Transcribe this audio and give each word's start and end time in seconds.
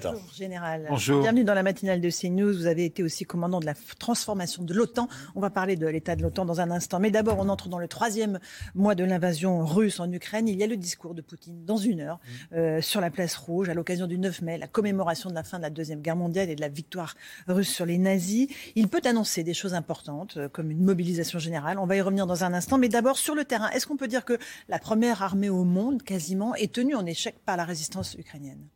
Bonjour, 0.00 0.32
Général. 0.32 0.86
Bonjour. 0.88 1.22
Bienvenue 1.22 1.42
dans 1.42 1.54
la 1.54 1.64
matinale 1.64 2.00
de 2.00 2.08
CNews. 2.08 2.52
Vous 2.52 2.66
avez 2.66 2.84
été 2.84 3.02
aussi 3.02 3.24
commandant 3.24 3.58
de 3.58 3.66
la 3.66 3.74
transformation 3.98 4.62
de 4.62 4.72
l'OTAN. 4.72 5.08
On 5.34 5.40
va 5.40 5.50
parler 5.50 5.74
de 5.74 5.88
l'état 5.88 6.14
de 6.14 6.22
l'OTAN 6.22 6.44
dans 6.44 6.60
un 6.60 6.70
instant. 6.70 7.00
Mais 7.00 7.10
d'abord, 7.10 7.40
on 7.40 7.48
entre 7.48 7.68
dans 7.68 7.80
le 7.80 7.88
troisième 7.88 8.38
mois 8.76 8.94
de 8.94 9.02
l'invasion 9.02 9.66
russe 9.66 9.98
en 9.98 10.08
Ukraine. 10.12 10.46
Il 10.46 10.56
y 10.56 10.62
a 10.62 10.68
le 10.68 10.76
discours 10.76 11.16
de 11.16 11.20
Poutine 11.20 11.64
dans 11.64 11.78
une 11.78 11.98
heure 11.98 12.20
euh, 12.52 12.80
sur 12.80 13.00
la 13.00 13.10
place 13.10 13.34
rouge 13.34 13.70
à 13.70 13.74
l'occasion 13.74 14.06
du 14.06 14.20
9 14.20 14.40
mai, 14.42 14.56
la 14.56 14.68
commémoration 14.68 15.30
de 15.30 15.34
la 15.34 15.42
fin 15.42 15.56
de 15.56 15.64
la 15.64 15.70
Deuxième 15.70 16.00
Guerre 16.00 16.14
mondiale 16.14 16.48
et 16.48 16.54
de 16.54 16.60
la 16.60 16.68
victoire 16.68 17.16
russe 17.48 17.74
sur 17.74 17.84
les 17.84 17.98
nazis. 17.98 18.46
Il 18.76 18.86
peut 18.86 19.02
annoncer 19.04 19.42
des 19.42 19.52
choses 19.52 19.74
importantes 19.74 20.36
euh, 20.36 20.48
comme 20.48 20.70
une 20.70 20.84
mobilisation 20.84 21.40
générale. 21.40 21.76
On 21.76 21.86
va 21.86 21.96
y 21.96 22.00
revenir 22.00 22.28
dans 22.28 22.44
un 22.44 22.54
instant. 22.54 22.78
Mais 22.78 22.88
d'abord, 22.88 23.18
sur 23.18 23.34
le 23.34 23.44
terrain, 23.44 23.68
est-ce 23.70 23.88
qu'on 23.88 23.96
peut 23.96 24.06
dire 24.06 24.24
que 24.24 24.38
la 24.68 24.78
première 24.78 25.24
armée 25.24 25.50
au 25.50 25.64
monde, 25.64 26.04
quasiment, 26.04 26.54
est 26.54 26.72
tenue 26.72 26.94
en 26.94 27.04
échec 27.04 27.34
par 27.44 27.56
la 27.56 27.64
résistance 27.64 28.14
ukrainienne? 28.14 28.68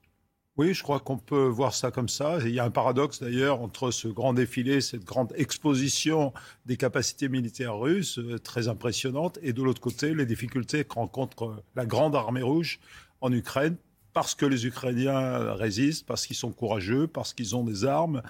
Oui, 0.59 0.75
je 0.75 0.83
crois 0.83 1.01
qu'on 1.01 1.17
peut 1.17 1.47
voir 1.47 1.73
ça 1.75 1.91
comme 1.91 2.11
ça. 2.11 2.39
Il 2.45 2.51
y 2.53 2.61
a 2.61 2.65
un 2.65 2.71
paradoxe 2.71 3.21
d'ailleurs 3.23 3.63
entre 3.63 3.91
ce 3.91 4.07
grand 4.09 4.35
défilé, 4.35 4.83
cette 4.83 5.05
grande 5.05 5.33
exposition 5.37 6.35
des 6.67 6.77
capacités 6.77 7.31
militaires 7.31 7.79
russes, 7.79 8.19
euh, 8.19 8.39
très 8.39 8.69
impressionnante, 8.69 9.39
et 9.43 9.55
de 9.55 9.63
l'autre 9.63 9.81
côté, 9.81 10.15
les 10.15 10.27
difficultés 10.27 10.85
que 10.85 10.93
rencontre 10.95 11.45
euh, 11.45 11.57
la 11.75 11.87
grande 11.87 12.15
armée 12.15 12.43
rouge 12.43 12.81
en 13.23 13.33
Ukraine, 13.33 13.77
parce 14.13 14.35
que 14.35 14.45
les 14.45 14.67
Ukrainiens 14.67 15.55
résistent, 15.55 16.05
parce 16.07 16.27
qu'ils 16.27 16.37
sont 16.37 16.53
courageux, 16.53 17.07
parce 17.07 17.33
qu'ils 17.33 17.57
ont 17.57 17.65
des 17.65 17.87
armes. 17.87 18.21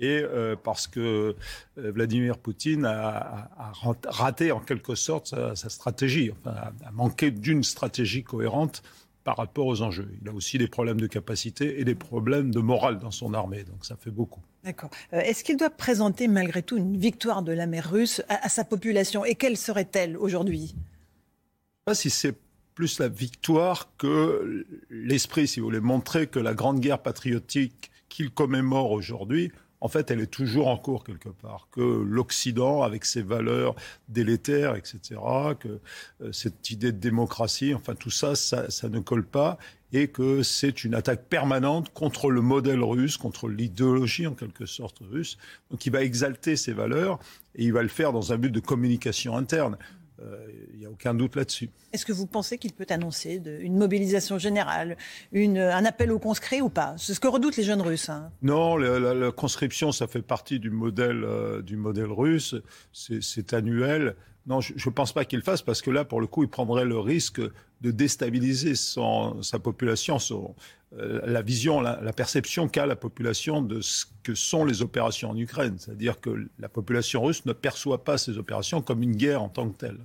Et 0.00 0.20
euh, 0.22 0.54
parce 0.54 0.86
que 0.86 1.34
Vladimir 1.76 2.38
Poutine 2.38 2.84
a, 2.84 3.08
a- 3.08 3.50
a 3.58 3.72
rat- 3.72 3.96
raté 4.06 4.52
en 4.52 4.60
quelque 4.60 4.94
sorte 4.94 5.28
sa, 5.28 5.68
stratégie, 5.68 6.30
a 6.44 6.72
manqué 6.92 7.30
d'une 7.32 7.64
stratégie 7.64 8.22
cohérente 8.22 8.82
par 9.28 9.36
rapport 9.36 9.66
aux 9.66 9.82
enjeux. 9.82 10.08
Il 10.22 10.28
a 10.30 10.32
aussi 10.32 10.56
des 10.56 10.68
problèmes 10.68 10.98
de 10.98 11.06
capacité 11.06 11.78
et 11.80 11.84
des 11.84 11.94
problèmes 11.94 12.50
de 12.50 12.60
morale 12.60 12.98
dans 12.98 13.10
son 13.10 13.34
armée, 13.34 13.62
donc 13.62 13.84
ça 13.84 13.94
fait 13.94 14.10
beaucoup. 14.10 14.40
D'accord. 14.64 14.88
Euh, 15.12 15.20
Est-ce 15.20 15.44
qu'il 15.44 15.58
doit 15.58 15.68
présenter 15.68 16.28
malgré 16.28 16.62
tout 16.62 16.78
une 16.78 16.96
victoire 16.96 17.42
de 17.42 17.52
l'armée 17.52 17.80
russe 17.80 18.22
à, 18.30 18.46
à 18.46 18.48
sa 18.48 18.64
population? 18.64 19.26
Et 19.26 19.34
quelle 19.34 19.58
serait-elle 19.58 20.16
aujourd'hui? 20.16 20.68
Je 20.68 20.72
ne 20.72 20.74
sais 20.76 21.84
pas 21.84 21.94
si 21.94 22.08
c'est 22.08 22.34
plus 22.74 22.98
la 23.00 23.08
victoire 23.08 23.90
que 23.98 24.64
l'esprit, 24.88 25.46
si 25.46 25.60
vous 25.60 25.66
voulez, 25.66 25.80
montrer 25.80 26.26
que 26.26 26.38
la 26.38 26.54
grande 26.54 26.80
guerre 26.80 27.02
patriotique 27.02 27.90
qu'il 28.08 28.30
commémore 28.30 28.92
aujourd'hui, 28.92 29.52
en 29.80 29.88
fait, 29.88 30.10
elle 30.10 30.20
est 30.20 30.26
toujours 30.30 30.68
en 30.68 30.76
cours 30.76 31.04
quelque 31.04 31.28
part, 31.28 31.68
que 31.70 31.80
l'Occident, 31.80 32.82
avec 32.82 33.04
ses 33.04 33.22
valeurs 33.22 33.76
délétères, 34.08 34.74
etc., 34.74 35.20
que 35.58 35.80
euh, 36.20 36.32
cette 36.32 36.70
idée 36.70 36.92
de 36.92 36.98
démocratie, 36.98 37.74
enfin 37.74 37.94
tout 37.94 38.10
ça, 38.10 38.34
ça, 38.34 38.88
ne 38.88 38.98
colle 38.98 39.24
pas, 39.24 39.58
et 39.92 40.08
que 40.08 40.42
c'est 40.42 40.84
une 40.84 40.94
attaque 40.94 41.26
permanente 41.26 41.92
contre 41.94 42.30
le 42.30 42.40
modèle 42.40 42.82
russe, 42.82 43.16
contre 43.16 43.48
l'idéologie 43.48 44.26
en 44.26 44.34
quelque 44.34 44.66
sorte 44.66 44.98
russe. 45.00 45.38
Donc 45.70 45.86
il 45.86 45.92
va 45.92 46.02
exalter 46.02 46.56
ses 46.56 46.72
valeurs, 46.72 47.18
et 47.54 47.64
il 47.64 47.72
va 47.72 47.82
le 47.82 47.88
faire 47.88 48.12
dans 48.12 48.32
un 48.32 48.36
but 48.36 48.50
de 48.50 48.60
communication 48.60 49.36
interne. 49.36 49.78
Euh, 50.20 50.46
Il 50.72 50.80
n'y 50.80 50.86
a 50.86 50.90
aucun 50.90 51.14
doute 51.14 51.36
là-dessus. 51.36 51.70
Est-ce 51.92 52.04
que 52.04 52.12
vous 52.12 52.26
pensez 52.26 52.58
qu'il 52.58 52.72
peut 52.72 52.86
annoncer 52.90 53.38
de- 53.38 53.58
une 53.60 53.76
mobilisation 53.76 54.38
générale, 54.38 54.96
une, 55.32 55.58
un 55.58 55.84
appel 55.84 56.10
aux 56.12 56.18
conscrits 56.18 56.60
ou 56.60 56.68
pas? 56.68 56.94
C'est 56.98 57.14
ce 57.14 57.20
que 57.20 57.28
redoutent 57.28 57.56
les 57.56 57.62
jeunes 57.62 57.80
Russes. 57.82 58.08
hein. 58.08 58.30
Non, 58.42 58.76
la, 58.76 58.98
la- 58.98 59.14
la 59.14 59.30
conscription, 59.32 59.92
ça 59.92 60.06
fait 60.08 60.22
partie 60.22 60.58
du 60.58 60.70
modèle, 60.70 61.22
euh, 61.24 61.62
du 61.62 61.76
modèle 61.76 62.10
russe. 62.10 62.54
C'est 62.92 63.52
annuel. 63.54 64.16
Non, 64.48 64.60
je 64.62 64.72
ne 64.74 64.94
pense 64.94 65.12
pas 65.12 65.24
qu'il 65.26 65.38
le 65.40 65.44
fasse 65.44 65.60
parce 65.62 65.82
que 65.82 65.90
là, 65.90 66.04
pour 66.04 66.20
le 66.20 66.26
coup, 66.26 66.42
il 66.42 66.48
prendrait 66.48 66.86
le 66.86 66.98
risque 66.98 67.40
de 67.40 67.90
déstabiliser 67.90 68.74
son- 68.74 69.42
sa 69.42 69.58
population, 69.58 70.18
son- 70.18 70.54
euh, 70.98 71.20
la 71.26 71.42
vision, 71.42 71.82
la, 71.82 72.00
la 72.02 72.12
perception 72.14 72.66
qu'a 72.66 72.86
la 72.86 72.96
population 72.96 73.60
de 73.60 73.82
ce 73.82 74.06
que 74.22 74.34
sont 74.34 74.64
les 74.64 74.80
opérations 74.80 75.30
en 75.30 75.36
Ukraine. 75.36 75.76
C'est-à-dire 75.78 76.18
que 76.18 76.48
la 76.58 76.68
population 76.70 77.22
russe 77.22 77.44
ne 77.44 77.52
perçoit 77.52 78.04
pas 78.04 78.16
ces 78.16 78.38
opérations 78.38 78.80
comme 78.80 79.02
une 79.02 79.14
guerre 79.16 79.42
en 79.42 79.50
tant 79.50 79.68
que 79.68 79.76
telle. 79.76 79.98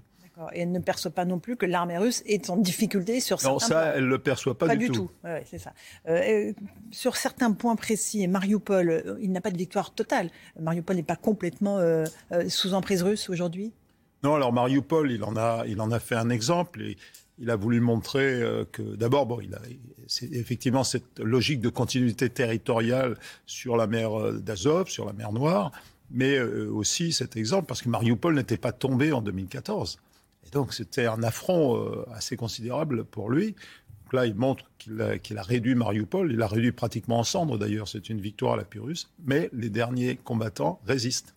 Et 0.53 0.62
elle 0.62 0.72
ne 0.74 0.80
perçoit 0.80 1.12
pas 1.12 1.24
non 1.26 1.40
plus 1.40 1.56
que 1.56 1.66
l'armée 1.66 1.98
russe 1.98 2.22
est 2.26 2.50
en 2.50 2.58
difficulté 2.58 3.22
sur 3.22 3.38
Non, 3.44 3.59
certains 3.59 3.66
ça, 3.68 3.82
points. 3.82 3.92
elle 3.96 4.03
ne 4.06 4.09
le 4.09 4.20
perçoit 4.20 4.58
pas, 4.58 4.66
Pas 4.68 4.76
du 4.76 4.90
tout. 4.90 5.09
Ouais, 5.24 5.44
c'est 5.50 5.59
ça. 5.59 5.72
Euh, 6.09 6.50
euh, 6.50 6.53
sur 6.92 7.16
certains 7.16 7.52
points 7.53 7.76
précis, 7.78 8.28
Mariupol, 8.28 9.18
il 9.22 9.32
n'a 9.32 9.40
pas 9.42 9.52
de 9.52 9.58
victoire 9.58 9.94
totale. 9.94 10.30
Mariupol 10.59 10.96
n'est 10.98 11.03
pas 11.03 11.16
complètement 11.16 11.78
euh, 11.78 12.06
sous 12.50 12.74
emprise 12.74 13.03
russe 13.03 13.30
aujourd'hui? 13.30 13.72
Non, 14.23 14.35
alors 14.35 14.53
Mariupol, 14.53 15.11
il 15.11 15.23
en 15.23 15.35
a, 15.35 15.66
il 15.67 15.81
en 15.81 15.91
a 15.91 16.00
fait 16.00 16.16
un 16.16 16.29
exemple 16.29 16.81
et 16.81 16.97
il 17.39 17.50
a 17.50 17.57
voulu 17.57 17.81
montrer 17.81 18.41
euh, 18.41 18.63
que 18.72 18.81
d'abord, 18.81 19.25
bon, 19.25 19.41
effectivement 20.31 20.85
cette 20.85 21.19
logique 21.19 21.59
de 21.59 21.69
continuité 21.69 22.29
territoriale 22.29 23.17
sur 23.45 23.75
la 23.75 23.85
mer 23.88 24.17
euh, 24.17 24.39
d'Azov, 24.39 24.88
sur 24.88 25.06
la 25.06 25.13
mer 25.13 25.34
Noire, 25.34 25.72
mais 26.09 26.38
euh, 26.38 26.69
aussi 26.72 27.11
cet 27.11 27.35
exemple 27.35 27.66
parce 27.66 27.81
que 27.81 27.89
Mariupol 27.89 28.35
n'était 28.35 28.57
pas 28.57 28.72
tombé 28.72 29.11
en 29.11 29.22
2014. 29.22 30.00
Et 30.47 30.50
donc 30.51 30.73
c'était 30.73 31.05
un 31.05 31.22
affront 31.23 32.05
assez 32.13 32.38
considérable 32.38 33.05
pour 33.05 33.29
lui. 33.29 33.55
Donc 34.03 34.13
là, 34.13 34.25
il 34.25 34.35
montre 34.35 34.66
qu'il 34.78 35.01
a, 35.01 35.13
a 35.13 35.41
réduit 35.41 35.75
Mariupol, 35.75 36.31
il 36.31 36.38
l'a 36.38 36.47
réduit 36.47 36.72
pratiquement 36.72 37.19
en 37.19 37.23
cendres 37.23 37.57
d'ailleurs, 37.57 37.88
c'est 37.88 38.09
une 38.09 38.22
victoire 38.22 38.53
à 38.53 38.57
la 38.57 38.66
Pyrrhus, 38.66 39.07
mais 39.25 39.50
les 39.53 39.69
derniers 39.69 40.17
combattants 40.17 40.79
résistent. 40.85 41.34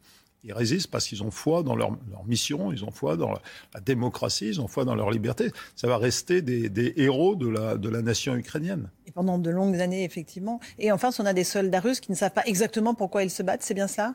Ils 0.47 0.53
résistent 0.53 0.93
parce 0.93 1.09
qu'ils 1.09 1.25
ont 1.25 1.33
foi 1.33 1.65
dans 1.65 1.75
leur, 1.75 1.91
mission, 2.25 2.71
ils 2.71 2.85
ont 2.85 2.93
foi 2.93 3.17
dans 3.17 3.33
la, 3.33 3.81
démocratie, 3.81 4.47
ils 4.47 4.61
ont 4.61 4.69
foi 4.69 4.85
dans 4.85 4.95
leur 4.95 5.11
liberté. 5.11 5.51
Ça 5.75 5.89
va 5.89 5.99
rester 5.99 6.41
des, 6.41 6.93
héros 6.97 7.35
de 7.35 7.49
la, 7.49 7.77
de 7.77 7.89
la 7.89 8.01
nation 8.01 8.37
ukrainienne. 8.37 8.89
Et 9.07 9.11
pendant 9.11 9.39
de 9.39 9.51
longues 9.51 9.81
années, 9.81 10.05
effectivement. 10.05 10.61
Et 10.79 10.93
enfin, 10.93 11.11
on 11.19 11.27
a 11.27 11.33
des 11.33 11.43
soldats 11.43 11.81
russes 11.81 11.99
qui 11.99 12.13
ne 12.13 12.17
savent 12.17 12.33
pas 12.33 12.45
exactement 12.47 12.95
pourquoi 12.95 13.25
ils 13.25 13.31
se 13.31 13.43
battent, 13.43 13.65
c'est 13.65 13.75
bien 13.75 13.89
ça? 13.89 14.15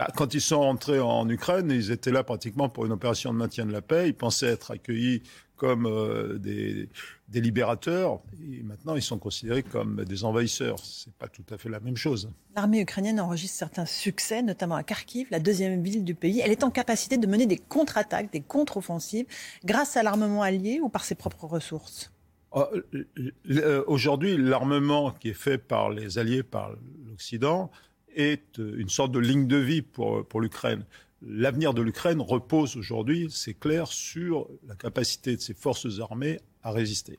Bah, 0.00 0.08
quand 0.16 0.32
ils 0.32 0.40
sont 0.40 0.56
entrés 0.56 0.98
en 0.98 1.28
Ukraine, 1.28 1.70
ils 1.70 1.90
étaient 1.90 2.10
là 2.10 2.24
pratiquement 2.24 2.70
pour 2.70 2.86
une 2.86 2.92
opération 2.92 3.34
de 3.34 3.38
maintien 3.38 3.66
de 3.66 3.72
la 3.72 3.82
paix. 3.82 4.08
Ils 4.08 4.14
pensaient 4.14 4.46
être 4.46 4.70
accueillis 4.70 5.22
comme 5.56 5.84
euh, 5.84 6.38
des, 6.38 6.88
des 7.28 7.40
libérateurs. 7.42 8.20
Et 8.50 8.62
maintenant, 8.62 8.96
ils 8.96 9.02
sont 9.02 9.18
considérés 9.18 9.62
comme 9.62 10.02
des 10.06 10.24
envahisseurs. 10.24 10.78
C'est 10.82 11.12
pas 11.12 11.28
tout 11.28 11.44
à 11.50 11.58
fait 11.58 11.68
la 11.68 11.80
même 11.80 11.98
chose. 11.98 12.30
L'armée 12.56 12.80
ukrainienne 12.80 13.20
enregistre 13.20 13.58
certains 13.58 13.84
succès, 13.84 14.40
notamment 14.40 14.76
à 14.76 14.82
Kharkiv, 14.84 15.28
la 15.30 15.38
deuxième 15.38 15.82
ville 15.82 16.02
du 16.02 16.14
pays. 16.14 16.40
Elle 16.42 16.50
est 16.50 16.64
en 16.64 16.70
capacité 16.70 17.18
de 17.18 17.26
mener 17.26 17.44
des 17.44 17.58
contre-attaques, 17.58 18.32
des 18.32 18.40
contre-offensives, 18.40 19.26
grâce 19.66 19.98
à 19.98 20.02
l'armement 20.02 20.40
allié 20.40 20.80
ou 20.80 20.88
par 20.88 21.04
ses 21.04 21.14
propres 21.14 21.44
ressources 21.44 22.10
Oh, 22.52 22.64
l- 22.94 23.06
l- 23.50 23.82
Aujourd'hui, 23.86 24.38
l'armement 24.38 25.10
qui 25.12 25.28
est 25.28 25.34
fait 25.34 25.58
par 25.58 25.90
les 25.90 26.16
alliés, 26.18 26.42
par 26.42 26.72
l'Occident, 27.06 27.70
est 28.14 28.58
euh, 28.58 28.76
une 28.78 28.88
sorte 28.88 29.12
de 29.12 29.18
ligne 29.18 29.46
de 29.46 29.56
vie 29.56 29.82
pour, 29.82 30.26
pour 30.26 30.40
l'Ukraine. 30.40 30.84
L'avenir 31.22 31.74
de 31.74 31.82
l'Ukraine 31.82 32.20
repose 32.20 32.76
aujourd'hui, 32.76 33.28
c'est 33.30 33.54
clair, 33.54 33.88
sur 33.88 34.48
la 34.66 34.74
capacité 34.74 35.36
de 35.36 35.40
ses 35.40 35.54
forces 35.54 36.00
armées 36.00 36.40
à 36.62 36.70
résister. 36.70 37.18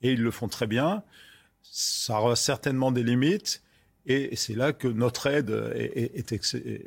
Et 0.00 0.12
ils 0.12 0.22
le 0.22 0.30
font 0.30 0.48
très 0.48 0.66
bien. 0.66 1.02
Ça 1.62 2.18
aura 2.20 2.34
certainement 2.34 2.90
des 2.90 3.04
limites. 3.04 3.62
Et 4.06 4.34
c'est 4.34 4.54
là 4.56 4.72
que 4.72 4.88
notre 4.88 5.28
aide 5.28 5.50
est, 5.76 6.32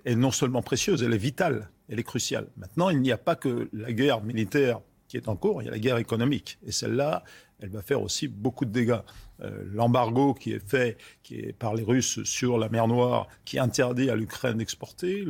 est 0.05 0.15
non 0.15 0.31
seulement 0.31 0.61
précieuse, 0.61 1.01
elle 1.01 1.13
est 1.13 1.17
vitale, 1.17 1.69
elle 1.87 1.97
est 1.97 2.03
cruciale. 2.03 2.47
Maintenant, 2.57 2.89
il 2.89 2.99
n'y 2.99 3.13
a 3.13 3.17
pas 3.17 3.37
que 3.37 3.69
la 3.71 3.93
guerre 3.93 4.21
militaire 4.21 4.81
qui 5.07 5.15
est 5.15 5.29
en 5.29 5.37
cours, 5.37 5.61
il 5.61 5.65
y 5.65 5.67
a 5.69 5.71
la 5.71 5.79
guerre 5.79 5.97
économique. 5.97 6.57
Et 6.65 6.73
celle-là, 6.73 7.23
elle 7.61 7.69
va 7.69 7.81
faire 7.81 8.01
aussi 8.01 8.27
beaucoup 8.27 8.65
de 8.65 8.71
dégâts. 8.71 8.99
Euh, 9.41 9.63
L'embargo 9.73 10.33
qui 10.33 10.53
est 10.53 10.65
fait 10.65 10.97
qui 11.23 11.35
est 11.39 11.53
par 11.53 11.73
les 11.75 11.83
Russes 11.83 12.23
sur 12.23 12.57
la 12.57 12.69
mer 12.69 12.87
Noire, 12.87 13.27
qui 13.43 13.59
interdit 13.59 14.09
à 14.09 14.15
l'Ukraine 14.15 14.57
d'exporter, 14.59 15.25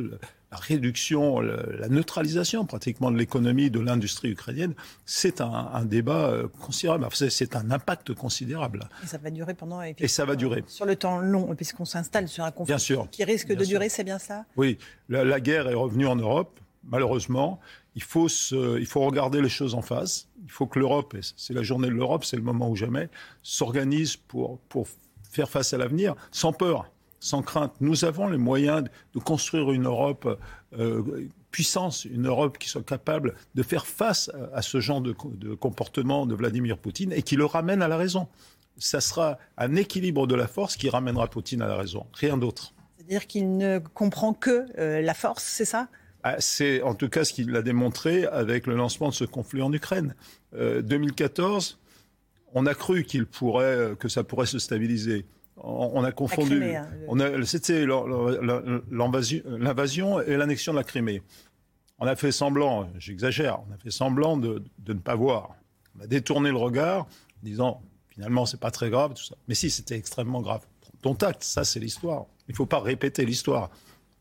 la 0.52 0.56
réduction, 0.58 1.40
le- 1.40 1.76
la 1.80 1.88
neutralisation 1.88 2.64
pratiquement 2.66 3.10
de 3.10 3.16
l'économie, 3.18 3.68
de 3.68 3.80
l'industrie 3.80 4.30
ukrainienne, 4.30 4.74
c'est 5.04 5.40
un, 5.40 5.50
un 5.72 5.84
débat 5.84 6.28
euh, 6.30 6.46
considérable. 6.60 7.04
Enfin, 7.04 7.28
c'est- 7.28 7.56
un 7.56 7.70
impact 7.72 8.14
considérable. 8.14 8.88
Et 9.02 9.06
ça 9.08 9.18
va 9.18 9.30
durer 9.30 9.54
pendant. 9.54 9.82
Et 9.82 10.08
ça 10.08 10.24
va 10.24 10.36
durer. 10.36 10.62
Sur 10.68 10.86
le 10.86 10.94
temps 10.94 11.18
long, 11.18 11.54
puisqu'on 11.56 11.84
s'installe 11.84 12.28
sur 12.28 12.44
un 12.44 12.52
conflit 12.52 12.70
Bien 12.72 12.78
sûr. 12.78 13.08
qui 13.10 13.24
risque 13.24 13.48
de 13.52 13.64
sûr. 13.64 13.74
durer, 13.78 13.88
c'est 13.88 14.04
bien 14.04 14.18
ça? 14.20 14.44
Oui, 14.56 14.78
la, 15.08 15.24
la 15.24 15.40
guerre 15.40 15.68
est 15.68 15.74
revenue 15.74 16.06
en 16.06 16.16
Europe, 16.16 16.60
malheureusement. 16.84 17.58
Il 17.96 18.02
faut, 18.02 19.00
regarder 19.00 19.40
les 19.40 19.48
choses 19.48 19.74
en 19.74 19.80
face. 19.80 20.28
Il 20.44 20.50
faut 20.50 20.66
que 20.66 20.78
l'Europe, 20.78 21.14
et 21.14 21.20
c'est 21.36 21.54
la 21.54 21.62
journée 21.62 21.88
de 21.88 21.94
l'Europe, 21.94 22.24
c'est 22.24 22.36
le 22.36 22.42
moment 22.42 22.68
où 22.68 22.76
jamais, 22.76 23.08
s'organise 23.42 24.16
pour, 24.16 24.60
faire 25.30 25.48
face 25.48 25.72
à 25.72 25.78
l'avenir 25.78 26.14
sans 26.30 26.52
peur, 26.52 26.90
sans 27.20 27.42
crainte. 27.42 27.72
Nous 27.80 28.04
avons 28.04 28.28
les 28.28 28.38
moyens 28.38 28.84
de 29.14 29.18
construire 29.18 29.72
une 29.72 29.86
Europe 29.86 30.38
euh, 30.78 31.28
puissance, 31.50 32.04
une 32.04 32.26
Europe 32.26 32.58
qui 32.58 32.68
soit 32.68 32.84
capable 32.84 33.34
de 33.54 33.62
faire 33.62 33.86
face 33.86 34.30
à, 34.52 34.60
ce 34.60 34.78
genre 34.80 35.00
de, 35.00 35.12
comportement 35.54 36.26
de 36.26 36.34
Vladimir 36.34 36.76
Poutine 36.76 37.12
et 37.12 37.22
qui 37.22 37.36
le 37.36 37.46
ramène 37.46 37.80
à 37.80 37.88
la 37.88 37.96
raison. 37.96 38.28
Ça 38.76 39.00
sera 39.00 39.38
un 39.56 39.74
équilibre 39.74 40.26
de 40.26 40.34
la 40.34 40.46
force 40.46 40.76
qui 40.76 40.90
ramènera 40.90 41.28
Poutine 41.28 41.62
à 41.62 41.66
la 41.66 41.76
raison, 41.76 42.06
rien 42.12 42.36
d'autre. 42.36 42.74
C'est-à-dire 42.96 43.26
qu'il 43.26 43.56
ne 43.56 43.78
comprend 43.78 44.34
que 44.34 44.66
euh, 44.78 45.00
la 45.00 45.14
force, 45.14 45.44
c'est 45.44 45.64
ça? 45.64 45.88
C'est 46.38 46.82
en 46.82 46.94
tout 46.94 47.08
cas 47.08 47.24
ce 47.24 47.32
qu'il 47.32 47.54
a 47.56 47.62
démontré 47.62 48.24
avec 48.26 48.66
le 48.66 48.74
lancement 48.74 49.08
de 49.08 49.14
ce 49.14 49.24
conflit 49.24 49.62
en 49.62 49.72
Ukraine. 49.72 50.14
2014, 50.52 51.78
euh, 51.78 52.48
on 52.54 52.66
a 52.66 52.74
cru 52.74 53.04
qu'il 53.04 53.26
pourrait, 53.26 53.92
que 53.98 54.08
ça 54.08 54.24
pourrait 54.24 54.46
se 54.46 54.58
stabiliser. 54.58 55.26
On, 55.58 56.04
a 56.04 56.12
confondu. 56.12 56.62
Hein, 56.74 56.86
c'était 57.44 57.86
l'invasion 58.90 60.20
et 60.20 60.36
l'annexion 60.36 60.72
de 60.72 60.78
la 60.78 60.84
Crimée. 60.84 61.22
On 61.98 62.06
a 62.06 62.14
fait 62.14 62.30
semblant, 62.30 62.90
j'exagère, 62.98 63.60
on 63.68 63.72
a 63.72 63.78
fait 63.78 63.90
semblant 63.90 64.36
de, 64.36 64.62
ne 64.86 64.94
pas 64.94 65.14
voir. 65.14 65.56
On 65.98 66.02
a 66.02 66.06
détourné 66.06 66.50
le 66.50 66.58
regard, 66.58 67.04
en 67.04 67.42
disant 67.42 67.82
finalement 68.10 68.44
c'est 68.44 68.60
pas 68.60 68.70
très 68.70 68.90
grave 68.90 69.14
tout 69.14 69.24
ça. 69.24 69.34
Mais 69.48 69.54
si, 69.54 69.70
c'était 69.70 69.96
extrêmement 69.96 70.42
grave. 70.42 70.60
Ton 71.00 71.14
tact, 71.14 71.42
ça 71.42 71.64
c'est 71.64 71.80
l'histoire. 71.80 72.26
Il 72.48 72.52
ne 72.52 72.56
faut 72.56 72.66
pas 72.66 72.80
répéter 72.80 73.24
l'histoire. 73.24 73.70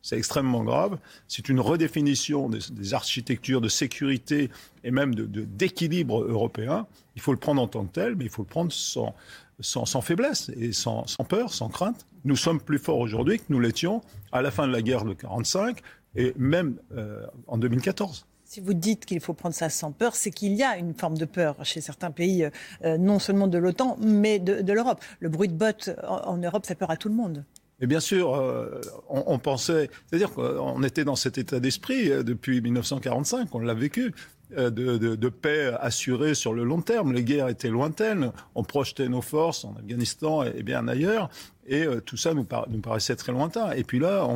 C'est 0.06 0.18
extrêmement 0.18 0.64
grave. 0.64 1.00
C'est 1.28 1.50
une 1.50 1.60
redéfinition 1.60 2.48
des, 2.48 2.94
architectures 2.94 3.60
de 3.60 3.68
sécurité 3.68 4.52
et 4.84 4.92
même 4.92 5.16
d'équilibre 5.16 6.24
de, 6.24 6.30
européen. 6.30 6.86
Il 7.16 7.24
faut 7.24 7.32
le 7.32 7.40
prendre 7.40 7.60
en 7.60 7.68
tant 7.68 7.86
que 7.86 7.94
tel, 7.94 8.16
mais 8.16 8.26
il 8.26 8.30
faut 8.30 8.44
le 8.44 8.48
prendre 8.48 8.72
sans, 8.72 9.16
sans, 9.60 10.02
faiblesse 10.02 10.52
et 10.56 10.74
sans, 10.74 11.06
peur, 11.28 11.52
sans 11.52 11.70
crainte. 11.70 12.06
Nous 12.24 12.36
sommes 12.36 12.62
plus 12.62 12.78
forts 12.78 13.00
aujourd'hui 13.00 13.40
que 13.40 13.46
nous 13.50 13.60
l'étions 13.60 14.02
à 14.32 14.44
la 14.44 14.52
fin 14.52 14.68
de 14.68 14.72
la 14.72 14.84
guerre 14.84 15.06
de 15.06 15.16
1945 15.16 15.80
et 16.16 16.36
même 16.38 16.76
euh, 16.96 17.26
en 17.48 17.58
2014. 17.58 18.28
Si 18.44 18.62
vous 18.62 18.76
dites 18.76 19.08
qu'il 19.08 19.20
faut 19.22 19.34
prendre 19.34 19.56
ça 19.56 19.70
sans 19.70 19.92
peur, 19.92 20.16
c'est 20.16 20.30
qu'il 20.30 20.54
y 20.54 20.62
a 20.62 20.78
une 20.78 20.94
forme 20.94 21.18
de 21.18 21.26
peur 21.26 21.58
chez 21.66 21.82
certains 21.82 22.12
pays, 22.12 22.48
euh, 22.84 22.98
non 23.00 23.18
seulement 23.18 23.48
de 23.48 23.58
l'OTAN, 23.58 23.98
mais 24.00 24.38
de, 24.38 24.72
l'Europe. 24.72 25.04
Le 25.20 25.30
bruit 25.30 25.48
de 25.48 25.56
bottes 25.56 25.90
en, 26.08 26.38
Europe 26.38 26.68
fait 26.68 26.76
peur 26.76 26.92
à 26.92 26.96
tout 26.96 27.10
le 27.10 27.16
monde. 27.16 27.44
Et 27.82 27.88
bien 27.88 28.00
sûr, 28.00 28.36
euh, 28.36 28.80
on, 29.10 29.38
pensait, 29.38 29.90
c'est-à-dire 30.08 30.32
qu'on 30.32 30.82
était 30.84 31.04
dans 31.04 31.18
cet 31.18 31.38
état 31.38 31.60
d'esprit 31.60 32.10
depuis 32.24 32.62
1945, 32.62 33.54
on 33.54 33.60
l'a 33.60 33.74
vécu. 33.74 34.14
De, 34.52 34.70
de, 34.70 35.30
paix 35.30 35.74
assurée 35.80 36.36
sur 36.36 36.54
le 36.54 36.64
long 36.64 36.82
terme. 36.82 37.14
Les 37.14 37.24
guerres 37.24 37.50
étaient 37.50 37.70
lointaines, 37.70 38.32
on 38.54 38.64
projetait 38.64 39.10
nos 39.10 39.22
forces 39.22 39.66
en 39.66 39.76
Afghanistan 39.76 40.44
et 40.44 40.62
bien 40.62 40.88
ailleurs, 40.88 41.30
et 41.68 41.84
euh, 41.84 42.00
tout 42.00 42.18
ça 42.18 42.34
nous, 42.34 42.44
paraissait 42.44 43.16
très 43.16 43.32
lointain. 43.32 43.72
Et 43.72 43.84
puis 43.84 44.00
là, 44.00 44.28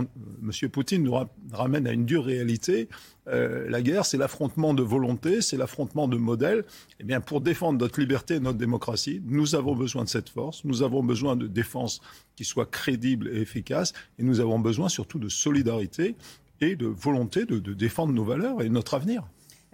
M. 0.41 0.69
Poutine 0.69 1.03
nous 1.03 1.15
ramène 1.51 1.85
à 1.87 1.91
une 1.91 2.05
dure 2.05 2.25
réalité. 2.25 2.89
Euh, 3.27 3.69
la 3.69 3.81
guerre, 3.81 4.05
c'est 4.05 4.17
l'affrontement 4.17 4.73
de 4.73 4.81
volonté, 4.81 5.41
c'est 5.41 5.57
l'affrontement 5.57 6.07
de 6.07 6.17
modèles. 6.17 6.65
Eh 6.99 7.03
bien, 7.03 7.21
pour 7.21 7.41
défendre 7.41 7.79
notre 7.79 7.99
liberté 7.99 8.35
et 8.35 8.39
notre 8.39 8.57
démocratie, 8.57 9.21
nous 9.25 9.55
avons 9.55 9.75
besoin 9.75 10.03
de 10.03 10.09
cette 10.09 10.29
force. 10.29 10.65
Nous 10.65 10.81
avons 10.81 11.03
besoin 11.03 11.35
de 11.35 11.45
défense 11.45 12.01
qui 12.35 12.45
soit 12.45 12.65
crédible 12.65 13.29
et 13.31 13.41
efficace. 13.41 13.93
Et 14.17 14.23
nous 14.23 14.39
avons 14.39 14.59
besoin 14.59 14.89
surtout 14.89 15.19
de 15.19 15.29
solidarité 15.29 16.15
et 16.61 16.75
de 16.75 16.87
volonté 16.87 17.45
de 17.45 17.73
défendre 17.73 18.11
nos 18.11 18.25
valeurs 18.25 18.61
et 18.61 18.69
notre 18.69 18.95
avenir. 18.95 19.23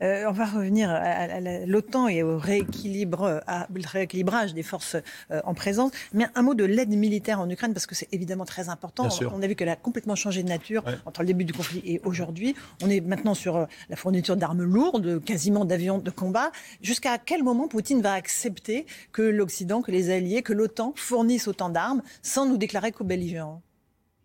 Euh, 0.01 0.25
on 0.27 0.31
va 0.31 0.45
revenir 0.45 0.89
à, 0.89 1.39
l'OTAN 1.65 2.07
et 2.07 2.24
au 2.24 2.38
rééquilibre, 2.38 3.42
rééquilibrage 3.86 4.53
des 4.53 4.63
forces 4.63 4.97
euh, 5.31 5.42
en 5.45 5.53
présence. 5.53 5.92
Mais 6.13 6.25
un 6.36 6.42
mot 6.42 6.53
de 6.53 6.63
l'aide 6.63 6.89
militaire 6.89 7.39
en 7.39 7.50
Ukraine, 7.50 7.74
parce 7.74 7.86
que 7.86 7.95
c'est 7.95 8.09
évidemment 8.12 8.45
très 8.45 8.69
important. 8.69 9.07
On 9.31 9.42
a 9.42 9.47
vu 9.47 9.56
qu'elle 9.56 9.69
a 9.69 9.75
complètement 9.75 10.15
changé 10.15 10.44
de 10.44 10.50
nature 10.50 10.83
entre 11.06 11.21
le 11.21 11.27
début 11.27 11.45
du 11.45 11.53
conflit 11.53 11.81
et 11.86 12.01
aujourd'hui. 12.03 12.56
On 12.83 12.89
est 12.89 13.01
maintenant 13.01 13.33
sur 13.33 13.56
euh, 13.56 13.65
la 13.89 13.95
fourniture 13.95 14.36
d'armes 14.36 14.63
lourdes, 14.63 15.24
quasiment 15.24 15.65
d'avions 15.65 16.00
de 16.00 16.12
combat. 16.12 16.51
Jusqu'à 16.81 17.18
quel 17.18 17.44
moment 17.44 17.68
Poutine 17.68 18.01
va 18.01 18.13
accepter 18.13 18.86
que 19.12 19.21
l'Occident, 19.21 19.81
que 19.81 19.92
les 19.92 20.09
Alliés, 20.09 20.42
que 20.42 20.53
l'OTAN 20.53 20.94
fournissent 20.95 21.47
autant 21.47 21.69
d'armes 21.69 22.01
sans 22.21 22.45
nous 22.45 22.57
déclarer 22.57 22.92
co-belligérants? 22.92 23.62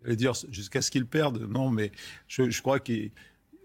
Dire 0.07 0.33
jusqu'à 0.51 0.81
ce 0.81 0.91
qu'il 0.91 1.07
perde. 1.07 1.47
Non, 1.51 1.71
mais 1.71 1.93
je, 2.27 2.49
je 2.49 2.63
crois 2.63 2.81
qu'il 2.81 3.11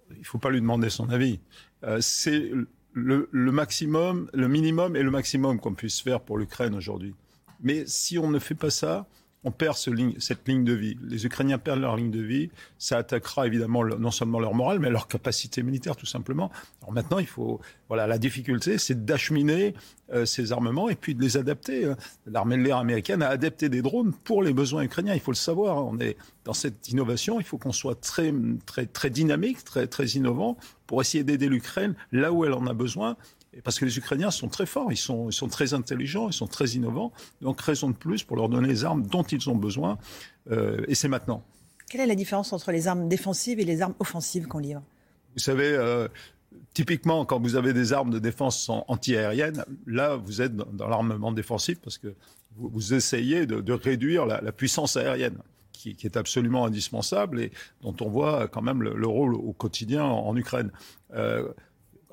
ne 0.09 0.23
faut 0.23 0.37
pas 0.37 0.49
lui 0.49 0.59
demander 0.59 0.89
son 0.89 1.09
avis. 1.09 1.39
Euh, 1.85 1.99
c'est 2.01 2.51
le, 2.93 3.27
maximum, 3.51 4.29
le 4.33 4.47
minimum 4.47 4.95
et 4.95 5.03
le 5.03 5.11
maximum 5.11 5.59
qu'on 5.59 5.73
puisse 5.73 6.01
faire 6.01 6.21
pour 6.21 6.37
l'Ukraine 6.37 6.73
aujourd'hui. 6.73 7.13
Mais 7.61 7.85
si 7.85 8.17
on 8.17 8.29
ne 8.29 8.39
fait 8.39 8.55
pas 8.55 8.69
ça, 8.69 9.05
on 9.45 9.51
perd 9.51 9.77
cette 9.77 10.47
ligne 10.47 10.63
de 10.63 10.73
vie. 10.73 10.97
Les 11.03 11.25
Ukrainiens 11.27 11.59
perdent 11.59 11.79
leur 11.79 11.95
ligne 11.95 12.09
de 12.09 12.21
vie. 12.21 12.49
Ça 12.79 12.97
attaquera 12.97 13.45
évidemment 13.45 13.85
non 13.85 14.09
seulement 14.09 14.39
leur 14.39 14.55
morale, 14.55 14.79
mais 14.79 14.89
leur 14.89 15.07
capacité 15.07 15.61
militaire, 15.61 15.95
tout 15.95 16.07
simplement. 16.07 16.51
Alors 16.81 16.91
maintenant, 16.91 17.19
il 17.19 17.27
faut. 17.27 17.61
Voilà, 17.87 18.07
la 18.07 18.17
difficulté, 18.17 18.79
c'est 18.79 19.05
d'acheminer 19.05 19.75
euh, 20.11 20.25
ces 20.25 20.51
armements 20.51 20.89
et 20.89 20.95
puis 20.95 21.13
de 21.13 21.21
les 21.21 21.37
adapter. 21.37 21.85
Hein. 21.85 21.95
L'armée 22.25 22.57
de 22.57 22.63
l'air 22.63 22.77
américaine 22.77 23.21
a 23.21 23.27
adapté 23.29 23.69
des 23.69 23.83
drones 23.83 24.13
pour 24.23 24.41
les 24.41 24.53
besoins 24.53 24.81
ukrainiens. 24.81 25.13
Il 25.13 25.19
faut 25.19 25.31
le 25.31 25.35
savoir. 25.35 25.85
On 25.85 25.99
est 25.99 26.17
dans 26.43 26.53
cette 26.53 26.89
innovation. 26.89 27.39
Il 27.39 27.45
faut 27.45 27.59
qu'on 27.59 27.71
soit 27.71 28.01
très, 28.01 28.33
très, 28.65 28.87
très 28.87 29.11
dynamique, 29.11 29.63
très, 29.63 29.85
très 29.85 30.07
innovant 30.07 30.57
pour 30.87 31.01
essayer 31.01 31.23
d'aider 31.23 31.49
l'Ukraine 31.49 31.93
là 32.11 32.31
où 32.31 32.45
elle 32.45 32.53
en 32.53 32.65
a 32.65 32.73
besoin 32.73 33.15
parce 33.63 33.79
que 33.79 33.85
les 33.85 33.97
Ukrainiens 33.97 34.31
sont 34.31 34.47
très 34.47 34.65
forts, 34.65 34.91
ils 34.91 34.97
sont, 34.97 35.29
ils 35.29 35.33
sont 35.33 35.47
très 35.47 35.73
intelligents, 35.73 36.29
ils 36.29 36.33
sont 36.33 36.47
très 36.47 36.69
innovants. 36.69 37.11
Donc, 37.41 37.61
raison 37.61 37.89
de 37.89 37.95
plus 37.95 38.23
pour 38.23 38.35
leur 38.35 38.49
donner 38.49 38.67
les 38.67 38.83
armes 38.83 39.05
dont 39.07 39.23
ils 39.23 39.49
ont 39.49 39.55
besoin. 39.55 39.97
Euh, 40.51 40.83
et 40.87 40.95
c'est 40.95 41.07
maintenant. 41.07 41.43
Quelle 41.89 42.01
est 42.01 42.07
la 42.07 42.15
différence 42.15 42.51
entre 42.53 42.71
les 42.71 42.87
armes 42.87 43.07
défensives 43.07 43.59
et 43.59 43.65
les 43.65 43.81
armes 43.81 43.95
offensives 43.99 44.47
qu'on 44.47 44.59
livre? 44.59 44.83
Vous 45.33 45.39
savez, 45.39 45.67
euh, 45.67 46.07
typiquement, 46.73 47.25
quand 47.25 47.39
vous 47.39 47.55
avez 47.55 47.73
des 47.73 47.93
armes 47.93 48.09
de 48.09 48.19
défense 48.19 48.69
anti-aérienne, 48.69 49.63
là, 49.85 50.15
vous 50.15 50.41
êtes 50.41 50.55
dans, 50.55 50.87
l'armement 50.87 51.31
défensif 51.31 51.79
parce 51.79 51.97
que 51.97 52.13
vous, 52.57 52.93
essayez 52.93 53.45
de, 53.45 53.73
réduire 53.73 54.25
la, 54.25 54.51
puissance 54.51 54.97
aérienne. 54.97 55.37
Qui, 55.71 55.95
est 56.03 56.17
absolument 56.17 56.65
indispensable 56.65 57.39
et 57.39 57.51
dont 57.83 57.95
on 58.01 58.09
voit 58.09 58.47
quand 58.47 58.63
même 58.63 58.81
le, 58.81 59.05
rôle 59.05 59.35
au 59.35 59.53
quotidien 59.53 60.03
en, 60.03 60.35
Ukraine. 60.35 60.71
Euh, 61.13 61.47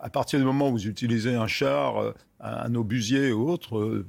à 0.02 0.10
partir 0.10 0.38
du 0.38 0.44
moment 0.44 0.68
où 0.68 0.72
vous 0.72 0.86
utilisez 0.86 1.34
un 1.34 1.46
char, 1.46 1.98
euh, 1.98 2.12
un 2.40 2.74
obusier 2.74 3.32
ou 3.32 3.48
autre, 3.48 3.78
euh, 3.78 4.06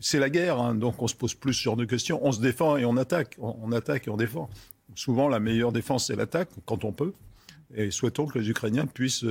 c'est 0.00 0.20
la 0.20 0.30
guerre, 0.30 0.58
hein, 0.60 0.74
donc 0.74 1.02
on 1.02 1.08
se 1.08 1.16
pose 1.16 1.34
plus 1.34 1.52
sur 1.52 1.76
de 1.76 1.84
questions. 1.84 2.24
On 2.24 2.32
se 2.32 2.40
défend 2.40 2.76
et 2.76 2.84
on 2.84 2.96
attaque, 2.96 3.36
on, 3.38 3.72
attaque 3.72 4.06
et 4.06 4.10
on 4.10 4.16
défend. 4.16 4.48
Souvent, 4.94 5.28
la 5.28 5.40
meilleure 5.40 5.72
défense, 5.72 6.06
c'est 6.06 6.16
l'attaque, 6.16 6.48
quand 6.64 6.84
on 6.84 6.92
peut. 6.92 7.12
Et 7.74 7.90
souhaitons 7.90 8.26
que 8.26 8.38
les 8.38 8.48
Ukrainiens 8.48 8.86
puissent 8.86 9.24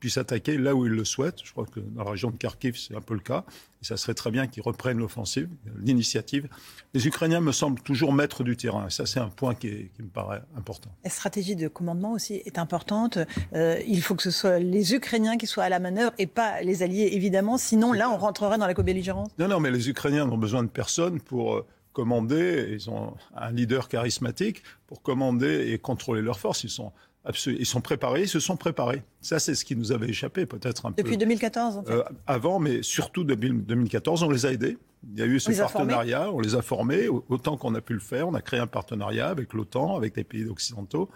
puissent 0.00 0.18
attaquer 0.18 0.56
là 0.56 0.74
où 0.74 0.86
ils 0.86 0.92
le 0.92 1.04
souhaitent. 1.04 1.44
Je 1.44 1.52
crois 1.52 1.66
que 1.66 1.78
dans 1.78 2.02
la 2.02 2.10
région 2.10 2.30
de 2.30 2.36
Kharkiv, 2.36 2.76
c'est 2.76 2.96
un 2.96 3.00
peu 3.02 3.14
le 3.14 3.20
cas. 3.20 3.44
Et 3.82 3.84
ça 3.84 3.96
serait 3.96 4.14
très 4.14 4.30
bien 4.30 4.46
qu'ils 4.46 4.62
reprennent 4.62 4.98
l'offensive, 4.98 5.48
l'initiative. 5.78 6.48
Les 6.92 7.06
Ukrainiens 7.06 7.40
me 7.40 7.52
semblent 7.52 7.80
toujours 7.80 8.12
maîtres 8.12 8.42
du 8.42 8.56
terrain. 8.56 8.86
Et 8.86 8.90
ça, 8.90 9.06
c'est 9.06 9.20
un 9.20 9.28
point 9.28 9.54
qui, 9.54 9.90
me 9.98 10.08
paraît 10.08 10.42
important. 10.56 10.90
La 11.04 11.10
stratégie 11.10 11.54
de 11.54 11.68
commandement 11.68 12.12
aussi 12.12 12.42
est 12.44 12.58
importante. 12.58 13.18
Euh, 13.54 13.78
il 13.86 14.02
faut 14.02 14.14
que 14.14 14.22
ce 14.22 14.30
soit 14.30 14.58
les 14.58 14.94
Ukrainiens 14.94 15.36
qui 15.36 15.46
soient 15.46 15.64
à 15.64 15.68
la 15.68 15.78
manœuvre 15.78 16.12
et 16.18 16.26
pas 16.26 16.62
les 16.62 16.82
Alliés, 16.82 17.10
évidemment. 17.12 17.58
Sinon, 17.58 17.92
là, 17.92 18.10
on 18.10 18.16
rentrerait 18.16 18.58
dans 18.58 18.66
la 18.66 18.74
co-belligérance. 18.74 19.28
Non, 19.38 19.48
non, 19.48 19.60
mais 19.60 19.70
les 19.70 19.88
Ukrainiens 19.88 20.26
n'ont 20.26 20.38
besoin 20.38 20.62
de 20.62 20.68
personne 20.68 21.20
pour 21.20 21.56
euh, 21.56 21.66
commander. 21.92 22.68
Ils 22.72 22.90
ont 22.90 23.14
un 23.36 23.50
leader 23.52 23.88
charismatique 23.88 24.62
pour 24.86 25.02
commander 25.02 25.70
et 25.72 25.78
contrôler 25.78 26.22
leurs 26.22 26.38
forces. 26.38 26.64
Ils 26.64 26.70
sont 26.70 26.92
ils 27.46 27.66
sont 27.66 27.80
préparés, 27.82 28.22
ils 28.22 28.28
se 28.28 28.40
sont 28.40 28.56
préparés. 28.56 29.02
Ça, 29.20 29.38
c'est 29.38 29.54
ce 29.54 29.64
qui 29.64 29.76
nous 29.76 29.92
avait 29.92 30.08
échappé 30.08 30.46
peut-être 30.46 30.86
un 30.86 30.92
peu. 30.92 31.02
Depuis 31.02 31.18
2014, 31.18 31.76
en 31.76 31.84
fait. 31.84 31.92
Euh, 31.92 32.02
avant, 32.26 32.58
mais 32.58 32.82
surtout 32.82 33.24
depuis 33.24 33.50
2014, 33.52 34.22
on 34.22 34.30
les 34.30 34.46
a 34.46 34.52
aidés. 34.52 34.78
Il 35.12 35.18
y 35.18 35.22
a 35.22 35.26
eu 35.26 35.40
ce 35.40 35.50
partenariat, 35.52 36.30
on 36.30 36.40
les 36.40 36.54
a 36.54 36.62
formés 36.62 37.08
autant 37.08 37.56
qu'on 37.56 37.74
a 37.74 37.80
pu 37.80 37.94
le 37.94 38.00
faire. 38.00 38.28
On 38.28 38.34
a 38.34 38.42
créé 38.42 38.60
un 38.60 38.66
partenariat 38.66 39.28
avec 39.28 39.52
l'OTAN, 39.52 39.96
avec 39.96 40.16
les 40.16 40.24
pays 40.24 40.46
occidentaux. 40.46 41.10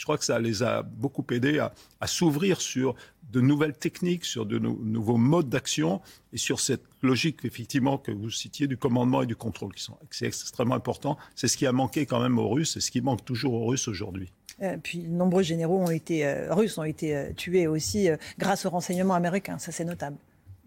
Je 0.00 0.06
crois 0.06 0.16
que 0.16 0.24
ça 0.24 0.38
les 0.38 0.62
a 0.62 0.82
beaucoup 0.82 1.26
aidés 1.30 1.58
à, 1.58 2.06
s'ouvrir 2.06 2.62
sur 2.62 2.94
de 3.30 3.42
nouvelles 3.42 3.76
techniques, 3.76 4.24
sur 4.24 4.46
de 4.46 4.58
nouveaux 4.58 5.18
modes 5.18 5.50
d'action 5.50 6.00
et 6.32 6.38
sur 6.38 6.58
cette 6.58 6.84
logique, 7.02 7.44
effectivement, 7.44 7.98
que 7.98 8.10
vous 8.10 8.30
citiez 8.30 8.66
du 8.66 8.78
commandement 8.78 9.20
et 9.20 9.26
du 9.26 9.36
contrôle, 9.36 9.74
qui 9.74 9.82
sont 9.82 9.98
extrêmement 10.22 10.74
important. 10.74 11.18
C'est 11.36 11.48
ce 11.48 11.58
qui 11.58 11.66
a 11.66 11.72
manqué 11.72 12.06
quand 12.06 12.18
même 12.18 12.38
aux 12.38 12.48
Russes 12.48 12.78
et 12.78 12.80
ce 12.80 12.90
qui 12.90 13.02
manque 13.02 13.26
toujours 13.26 13.52
aux 13.52 13.66
Russes 13.66 13.88
aujourd'hui. 13.88 14.32
Euh, 14.62 14.78
puis 14.82 15.00
de 15.00 15.08
nombreux 15.08 15.42
généraux 15.42 15.84
euh, 15.84 16.46
russes 16.54 16.78
ont 16.78 16.84
été 16.84 17.14
euh, 17.14 17.32
tués 17.36 17.66
aussi 17.66 18.08
grâce 18.38 18.64
aux 18.64 18.70
renseignements 18.70 19.14
américains. 19.14 19.58
Ça, 19.58 19.70
c'est 19.70 19.84
notable. 19.84 20.16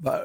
Bah, 0.04 0.24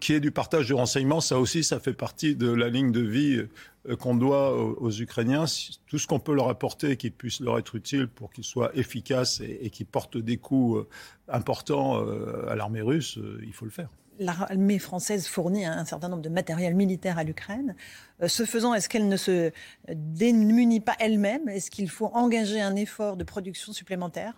Qui 0.00 0.12
est 0.12 0.20
du 0.20 0.30
partage 0.30 0.68
de 0.68 0.74
renseignements, 0.74 1.22
ça 1.22 1.38
aussi, 1.38 1.64
ça 1.64 1.80
fait 1.80 1.94
partie 1.94 2.36
de 2.36 2.50
la 2.50 2.68
ligne 2.68 2.92
de 2.92 3.00
vie 3.00 3.42
euh, 3.88 3.96
qu'on 3.96 4.14
doit 4.14 4.54
aux, 4.54 4.90
Ukrainiens. 4.90 5.46
Tout 5.86 5.98
ce 5.98 6.06
qu'on 6.06 6.20
peut 6.20 6.34
leur 6.34 6.48
apporter 6.48 6.96
qui 6.98 7.10
puisse 7.10 7.40
leur 7.40 7.58
être 7.58 7.74
utile 7.76 8.08
pour 8.08 8.30
qu'ils 8.30 8.44
soient 8.44 8.70
efficaces 8.74 9.40
et, 9.40 9.60
et 9.62 9.70
qui 9.70 9.84
portent 9.84 10.18
des 10.18 10.36
coups 10.36 10.86
importants 11.28 12.04
à 12.48 12.54
l'armée 12.56 12.82
russe, 12.82 13.18
il 13.42 13.52
faut 13.54 13.64
le 13.64 13.70
faire 13.70 13.88
l'armée 14.20 14.78
française 14.78 15.26
fournit 15.26 15.64
un 15.64 15.84
certain 15.84 16.08
nombre 16.08 16.22
de 16.22 16.28
matériel 16.28 16.74
militaire 16.74 17.18
à 17.18 17.24
l'Ukraine. 17.24 17.74
Euh, 18.22 18.28
ce 18.28 18.44
faisant, 18.44 18.74
est-ce 18.74 18.88
qu'elle 18.88 19.08
ne 19.08 19.16
se 19.16 19.50
démunit 19.88 20.80
pas 20.80 20.94
elle-même? 21.00 21.48
Est-ce 21.48 21.70
qu'il 21.70 21.88
faut 21.90 22.10
engager 22.14 22.60
un 22.60 22.76
effort 22.76 23.16
de 23.16 23.24
production 23.24 23.72
supplémentaire? 23.72 24.34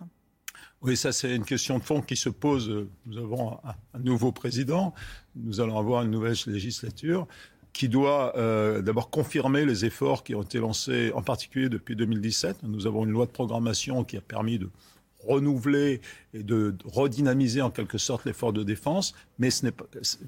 Oui, 0.82 0.96
ça 0.96 1.12
c'est 1.12 1.34
une 1.34 1.44
question 1.44 1.78
de 1.78 1.84
fond 1.84 2.00
qui 2.00 2.16
se 2.16 2.28
pose. 2.28 2.86
Nous 3.06 3.18
avons 3.18 3.58
un, 3.94 3.98
nouveau 4.00 4.32
président, 4.32 4.94
nous 5.36 5.60
allons 5.60 5.78
avoir 5.78 6.02
une 6.02 6.10
nouvelle 6.10 6.36
législature 6.46 7.26
qui 7.72 7.88
doit 7.88 8.36
euh, 8.36 8.82
d'abord 8.82 9.08
confirmer 9.08 9.64
les 9.64 9.84
efforts 9.84 10.24
qui 10.24 10.34
ont 10.34 10.42
été 10.42 10.58
lancés, 10.58 11.12
en 11.14 11.22
particulier 11.22 11.68
depuis 11.68 11.96
2017. 11.96 12.64
Nous 12.64 12.86
avons 12.86 13.04
une 13.04 13.12
loi 13.12 13.26
de 13.26 13.30
programmation 13.30 14.04
qui 14.04 14.16
a 14.16 14.20
permis 14.20 14.58
de 14.58 14.68
renouveler 15.26 16.00
et 16.34 16.42
de 16.42 16.74
redynamiser 16.84 17.62
en 17.62 17.70
quelque 17.70 17.96
sorte 17.96 18.24
l'effort 18.24 18.52
de 18.52 18.64
défense, 18.64 19.14
mais 19.38 19.50
ce 19.50 19.66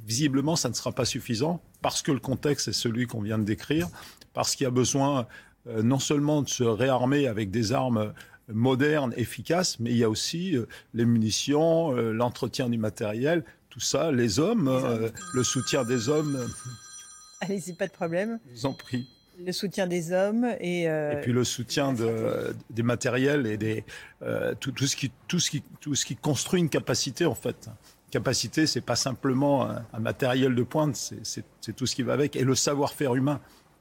visiblement, 0.06 0.54
ça 0.54 0.68
ne 0.68 0.74
sera 0.74 0.92
pas 0.92 1.04
suffisant 1.04 1.60
parce 1.82 2.00
que 2.00 2.12
le 2.12 2.20
contexte 2.20 2.68
est 2.68 2.72
celui 2.72 3.06
qu'on 3.06 3.20
vient 3.20 3.38
de 3.38 3.44
décrire, 3.44 3.88
parce 4.32 4.54
qu'il 4.54 4.64
y 4.64 4.68
a 4.68 4.70
besoin 4.70 5.26
euh, 5.66 5.82
non 5.82 5.98
seulement 5.98 6.42
de 6.42 6.48
se 6.48 6.62
réarmer 6.62 7.26
avec 7.26 7.50
des 7.50 7.72
armes 7.72 8.12
modernes, 8.52 9.14
efficaces, 9.16 9.78
mais 9.80 9.90
il 9.90 9.96
y 9.96 10.04
a 10.04 10.10
aussi 10.10 10.56
euh, 10.56 10.66
les 10.92 11.04
munitions, 11.04 11.96
euh, 11.96 12.12
l'entretien 12.12 12.68
du 12.68 12.78
matériel, 12.78 13.44
tout 13.70 13.80
ça, 13.80 14.12
les 14.12 14.38
hommes, 14.38 15.10
le 15.32 15.42
soutien 15.42 15.84
des 15.84 16.08
hommes. 16.08 16.48
Allez-y, 17.40 17.72
pas 17.74 17.86
de 17.86 17.92
problème. 17.92 18.38
Je 18.48 18.60
vous 18.60 18.66
en 18.66 18.72
prie. 18.72 19.06
Le 19.38 19.52
soutien 19.52 19.86
des 19.86 20.12
hommes 20.12 20.46
et. 20.60 20.88
Euh, 20.88 21.12
et 21.12 21.20
puis 21.20 21.32
le 21.32 21.44
soutien 21.44 21.92
de, 21.92 22.54
des 22.70 22.82
matériels 22.82 23.46
et 23.46 23.56
des, 23.56 23.84
euh, 24.22 24.54
tout, 24.58 24.70
tout, 24.70 24.86
ce 24.86 24.94
qui, 24.96 25.10
tout, 25.26 25.40
ce 25.40 25.50
qui, 25.50 25.62
tout 25.80 25.94
ce 25.94 26.06
qui 26.06 26.14
construit 26.16 26.60
une 26.60 26.68
capacité, 26.68 27.26
en 27.26 27.34
fait. 27.34 27.68
Capacité, 28.10 28.68
c'est 28.68 28.80
pas 28.80 28.94
simplement 28.94 29.68
un, 29.68 29.98
matériel 29.98 30.54
de 30.54 30.62
pointe, 30.62 30.94
c'est 30.94 31.72
tout 31.74 31.86
ce 31.86 31.96
qui 31.96 32.02
va 32.02 32.12
avec. 32.12 32.36
Et 32.36 32.44
le 32.44 32.54
savoir-faire 32.54 33.16
humain. 33.16 33.40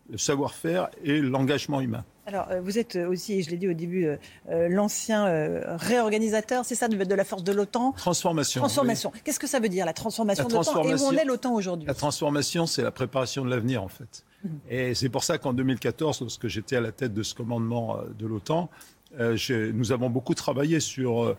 Le 0.09 0.17
savoir-faire 0.17 0.89
et 1.03 1.21
l'engagement 1.21 1.81
humain. 1.81 2.03
Alors, 2.25 2.47
euh, 2.51 2.61
vous 2.61 2.77
êtes 2.77 2.95
aussi, 2.95 3.43
je 3.43 3.49
l'ai 3.49 3.57
dit 3.57 3.67
au 3.67 3.73
début, 3.73 4.07
l'ancien 4.49 5.25
réorganisateur, 5.77 6.65
c'est 6.65 6.75
ça, 6.75 6.87
de, 6.87 7.15
la 7.15 7.23
force 7.23 7.43
de 7.43 7.51
l'OTAN? 7.51 7.93
Transformation. 7.93 8.61
Transformation. 8.61 9.11
Qu'est-ce 9.23 9.39
que 9.39 9.47
ça 9.47 9.59
veut 9.59 9.69
dire, 9.69 9.85
la 9.85 9.93
transformation 9.93 10.47
de 10.47 10.53
l'OTAN? 10.53 10.83
Et 10.83 10.93
où 10.93 11.05
en 11.05 11.13
est 11.13 11.25
l'OTAN 11.25 11.53
aujourd'hui? 11.53 11.87
La 11.87 11.93
transformation, 11.93 12.65
c'est 12.65 12.81
la 12.81 12.91
préparation 12.91 13.43
de 13.43 13.49
l'avenir, 13.49 13.83
en 13.83 13.89
fait. 13.89 14.23
Et 14.69 14.93
c'est 14.93 15.09
pour 15.09 15.23
ça 15.23 15.37
qu'en 15.37 15.53
2014, 15.53 16.21
lorsque 16.21 16.47
j'étais 16.47 16.75
à 16.75 16.81
la 16.81 16.91
tête 16.91 17.13
de 17.13 17.23
ce 17.23 17.33
commandement 17.33 17.97
euh, 17.97 18.03
de 18.17 18.27
l'OTAN, 18.27 18.69
euh, 19.19 19.37
nous 19.73 19.91
avons 19.91 20.09
beaucoup 20.09 20.33
travaillé 20.33 20.79
sur, 20.79 21.23
euh, 21.23 21.37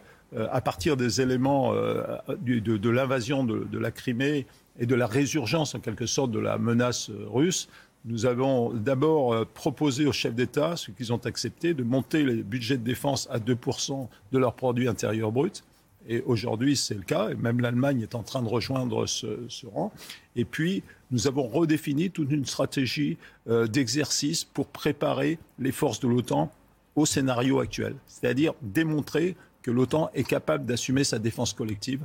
à 0.50 0.61
partir 0.61 0.97
des 0.97 1.21
éléments 1.21 1.75
de, 1.75 2.88
l'invasion 2.88 3.45
de, 3.45 3.79
la 3.79 3.91
Crimée 3.91 4.47
et 4.79 4.87
de 4.87 4.95
la 4.95 5.07
résurgence 5.07 5.75
en 5.75 5.81
quelque 5.81 6.07
sorte 6.07 6.31
de 6.31 6.38
la 6.38 6.59
menace 6.59 7.11
russe, 7.26 7.69
nous 8.04 8.26
avons 8.26 8.73
d'abord 8.73 9.46
proposé 9.49 10.06
aux 10.06 10.12
chefs 10.12 10.34
d'État, 10.34 10.76
ce 10.76 10.90
qu'ils 10.90 11.12
ont 11.12 11.25
accepté, 11.25 11.73
de 11.73 11.82
monter 11.82 12.23
les 12.23 12.42
budgets 12.42 12.76
de 12.76 12.84
défense 12.84 13.28
à 13.30 13.38
2% 13.38 14.08
de 14.32 14.38
leur 14.38 14.54
produit 14.54 14.88
intérieur 14.88 15.32
brut. 15.32 15.64
Et 16.06 16.20
aujourd'hui, 16.26 16.76
c'est 16.76 16.94
le 16.94 17.02
cas. 17.02 17.30
Et 17.30 17.34
même 17.34 17.61
l'Allemagne 17.61 18.02
est 18.02 18.14
en 18.14 18.23
train 18.23 18.42
de 18.42 18.49
rejoindre 18.49 19.06
ce 19.06 19.66
rang. 19.66 19.90
Et 20.37 20.44
puis, 20.44 20.82
nous 21.14 21.28
avons 21.28 21.46
redéfini 21.46 22.11
toute 22.11 22.32
une 22.32 22.44
stratégie 22.44 23.18
euh, 23.49 23.68
d'exercice 23.68 24.42
pour 24.42 24.66
préparer 24.66 25.38
les 25.61 25.70
forces 25.70 26.00
de 26.00 26.08
l'OTAN 26.08 26.50
au 26.96 27.06
scénario 27.06 27.61
actuel, 27.61 27.94
c'est-à-dire 28.08 28.52
démontrer 28.62 29.37
que 29.62 29.70
l'OTAN 29.70 30.11
est 30.14 30.25
capable 30.25 30.66
d'assumer 30.66 31.04
sa 31.04 31.20
défense 31.20 31.52
collective 31.52 32.04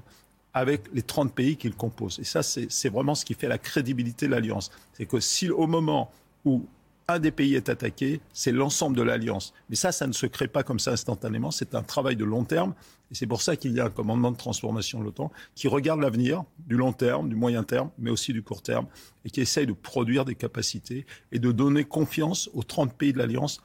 avec 0.53 0.83
les 0.93 1.01
30 1.01 1.33
pays 1.33 1.57
qu'il 1.57 1.75
compose. 1.75 2.19
Et 2.19 2.23
ça, 2.23 2.41
c'est 2.43 2.89
vraiment 2.89 3.15
ce 3.15 3.25
qui 3.25 3.33
fait 3.33 3.47
la 3.47 3.57
crédibilité 3.57 4.25
de 4.25 4.31
l'Alliance. 4.31 4.71
C'est 4.93 5.05
que 5.05 5.19
si 5.19 5.49
au 5.49 5.67
moment 5.67 6.11
où 6.45 6.65
un 7.09 7.19
des 7.19 7.31
pays 7.31 7.55
est 7.55 7.69
attaqué, 7.69 8.21
c'est 8.33 8.51
l'ensemble 8.51 8.95
de 8.95 9.01
l'alliance. 9.01 9.53
Mais 9.69 9.75
ça, 9.75 9.91
ça 9.91 10.05
ne 10.05 10.13
se 10.13 10.27
crée 10.27 10.47
pas 10.47 10.61
comme 10.61 10.79
ça 10.79 10.91
instantanément. 10.91 11.49
C'est 11.49 11.73
un 11.73 11.81
travail 11.81 12.15
de 12.15 12.23
long 12.23 12.43
terme. 12.43 12.75
Et 13.11 13.15
c'est 13.15 13.25
pour 13.25 13.41
ça 13.41 13.55
qu'il 13.55 13.73
y 13.73 13.79
a 13.79 13.85
un 13.85 13.89
commandement 13.89 14.31
de 14.31 14.37
transformation 14.37 14.99
de 14.99 15.05
l'OTAN 15.05 15.31
qui 15.55 15.67
regarde 15.67 15.99
l'avenir 16.01 16.43
du 16.67 16.77
long 16.77 16.93
terme, 16.93 17.27
du 17.27 17.35
moyen 17.35 17.63
terme, 17.63 17.89
mais 17.97 18.11
aussi 18.11 18.31
du 18.31 18.43
court 18.43 18.61
terme, 18.61 18.85
et 19.25 19.31
qui 19.31 19.41
essaye 19.41 19.65
de 19.65 19.73
produire 19.73 20.23
des 20.23 20.35
capacités 20.35 21.07
et 21.31 21.39
de 21.39 21.51
donner 21.51 21.83
confiance 21.83 22.49
aux 22.53 22.61
30 22.61 22.93
pays 22.93 23.11
de 23.11 23.17
l'alliance 23.17 23.61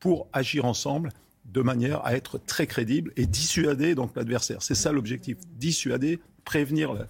pour 0.00 0.26
agir 0.32 0.64
ensemble 0.64 1.10
de 1.44 1.60
manière 1.60 2.04
à 2.06 2.14
être 2.14 2.38
très 2.38 2.66
crédible 2.66 3.12
et 3.16 3.26
dissuader 3.26 3.94
donc 3.94 4.14
l'adversaire. 4.16 4.62
C'est 4.62 4.74
ça 4.74 4.92
l'objectif, 4.92 5.38
dissuader, 5.56 6.20
prévenir 6.44 7.06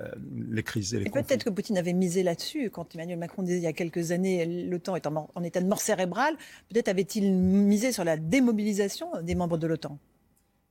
euh, 0.00 0.08
les 0.48 0.62
crises 0.62 0.94
et 0.94 0.98
les 0.98 1.06
et 1.06 1.10
Peut-être 1.10 1.44
que 1.44 1.50
Poutine 1.50 1.78
avait 1.78 1.92
misé 1.92 2.22
là-dessus 2.22 2.70
quand 2.70 2.94
Emmanuel 2.94 3.18
Macron 3.18 3.42
disait 3.42 3.58
il 3.58 3.62
y 3.62 3.66
a 3.66 3.72
quelques 3.72 4.10
années 4.12 4.44
l'OTAN 4.66 4.96
est 4.96 5.06
en, 5.06 5.42
état 5.42 5.60
de 5.60 5.66
mort 5.66 5.80
cérébrale. 5.80 6.36
Peut-être 6.68 6.88
avait-il 6.88 7.32
misé 7.32 7.92
sur 7.92 8.04
la 8.04 8.16
démobilisation 8.16 9.08
des 9.22 9.34
membres 9.34 9.58
de 9.58 9.66
l'OTAN? 9.66 9.98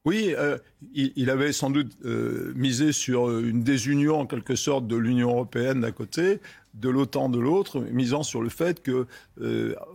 Oui, 0.06 0.36
euh, 0.38 0.58
il, 0.94 1.30
avait 1.32 1.52
sans 1.52 1.72
doute 1.72 1.92
euh, 2.06 2.54
misé 2.56 2.92
sur 2.92 3.40
une 3.40 3.64
désunion 3.64 4.20
en 4.20 4.26
quelque 4.28 4.56
sorte 4.56 4.88
de 4.88 4.96
l'Union 4.96 5.32
européenne 5.32 5.82
d'un 5.82 5.92
côté, 5.92 6.40
de 6.76 6.90
l'OTAN 6.90 7.30
de 7.30 7.40
l'autre, 7.40 7.80
misant 7.92 8.22
sur 8.22 8.42
le 8.42 8.50
fait 8.50 8.84
que, 8.84 9.08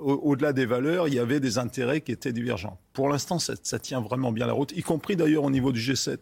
au-delà 0.00 0.52
des 0.52 0.67
valeurs, 0.67 1.07
il 1.07 1.14
y 1.14 1.19
avait 1.19 1.38
des 1.38 1.59
intérêts 1.59 2.00
qui 2.00 2.11
étaient 2.11 2.33
divergents. 2.33 2.79
Pour 2.93 3.09
l'instant, 3.09 3.38
ça, 3.38 3.79
tient 3.79 4.00
vraiment 4.00 4.33
bien 4.33 4.47
la 4.47 4.52
route, 4.52 4.73
y 4.76 4.83
compris 4.83 5.14
d'ailleurs 5.14 5.45
au 5.45 5.50
niveau 5.50 5.73
du 5.73 5.81
G7 5.81 6.19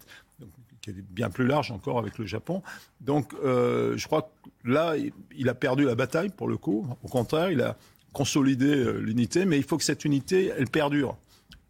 qui 0.81 0.91
est 0.91 0.95
bien 1.11 1.31
plus 1.31 1.47
large 1.47 1.71
encore 1.71 1.99
avec 1.99 2.19
le 2.19 2.27
Japon. 2.27 2.63
Donc, 3.01 3.33
euh, 3.45 3.97
je 3.97 4.07
crois 4.07 4.23
que 4.23 4.71
là, 4.71 4.95
il 5.37 5.49
a 5.49 5.55
perdu 5.55 5.85
la 5.85 5.95
bataille 5.95 6.31
pour 6.31 6.49
le 6.49 6.57
coup. 6.57 6.87
Au 7.03 7.09
contraire, 7.09 7.51
il 7.51 7.61
a 7.61 7.77
consolidé 8.13 8.67
euh, 8.67 8.99
l'unité, 8.99 9.45
mais 9.45 9.59
il 9.59 9.65
faut 9.65 9.77
que 9.77 9.85
cette 9.85 10.05
unité, 10.05 10.53
elle 10.57 10.69
perdure. 10.69 11.17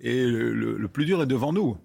Et 0.00 0.24
le, 0.26 0.86
plus 0.88 1.04
dur 1.04 1.22
est 1.22 1.26
devant 1.26 1.52
nous. 1.52 1.76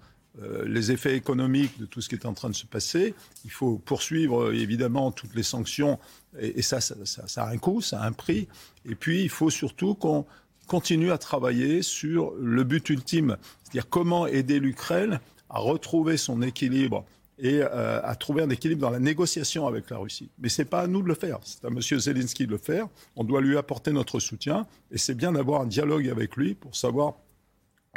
Euh, 0.42 0.64
les 0.66 0.92
effets 0.92 1.16
économiques 1.16 1.80
de 1.80 1.86
tout 1.86 2.02
ce 2.02 2.10
qui 2.10 2.16
est 2.16 2.26
en 2.26 2.34
train 2.34 2.50
de 2.50 2.56
se 2.56 2.66
passer. 2.66 3.14
Il 3.46 3.52
faut 3.52 3.78
poursuivre 3.78 4.52
évidemment 4.52 5.12
toutes 5.12 5.36
les 5.36 5.44
sanctions 5.44 6.00
et, 6.40 6.64
ça, 6.64 6.82
ça, 6.82 7.44
a 7.44 7.52
un 7.52 7.58
coût, 7.60 7.82
ça 7.82 8.02
a 8.02 8.08
un 8.08 8.14
prix. 8.14 8.48
Et 8.90 8.96
puis 8.96 9.22
il 9.22 9.30
faut 9.30 9.52
surtout 9.52 9.94
qu'on 9.94 10.26
continue 10.66 11.12
à 11.12 11.20
travailler 11.20 11.84
sur 11.84 12.34
le 12.40 12.64
but 12.64 12.90
ultime, 12.90 13.38
c'est-à-dire 13.64 13.88
comment 13.90 14.26
aider 14.26 14.60
l'Ukraine 14.60 15.20
à 15.52 15.60
retrouver 15.60 16.18
son 16.18 16.42
équilibre 16.42 17.06
et 17.38 17.62
euh, 17.62 18.02
à 18.04 18.16
trouver 18.16 18.42
un 18.42 18.50
équilibre 18.50 18.82
dans 18.82 18.90
la 18.90 19.00
négociation 19.00 19.68
avec 19.68 19.92
la 19.92 19.98
Russie. 19.98 20.32
Mais 20.40 20.50
ce 20.50 20.64
n'est 20.64 20.68
pas 20.68 20.82
à 20.82 20.88
nous 20.88 21.04
de 21.04 21.08
le 21.08 21.16
faire, 21.16 21.38
c'est 21.44 21.64
à 21.64 21.68
M. 21.68 21.80
Zelensky 21.80 22.48
de 22.48 22.52
le 22.52 22.58
faire. 22.58 22.88
On 23.16 23.24
doit 23.24 23.42
lui 23.42 23.56
apporter 23.56 23.92
notre 23.92 24.20
soutien 24.20 24.66
et 24.90 24.98
c'est 24.98 25.14
bien 25.14 25.34
d'avoir 25.34 25.62
un 25.62 25.68
dialogue 25.68 26.10
avec 26.10 26.36
lui 26.38 26.56
pour 26.56 26.76
savoir 26.76 27.14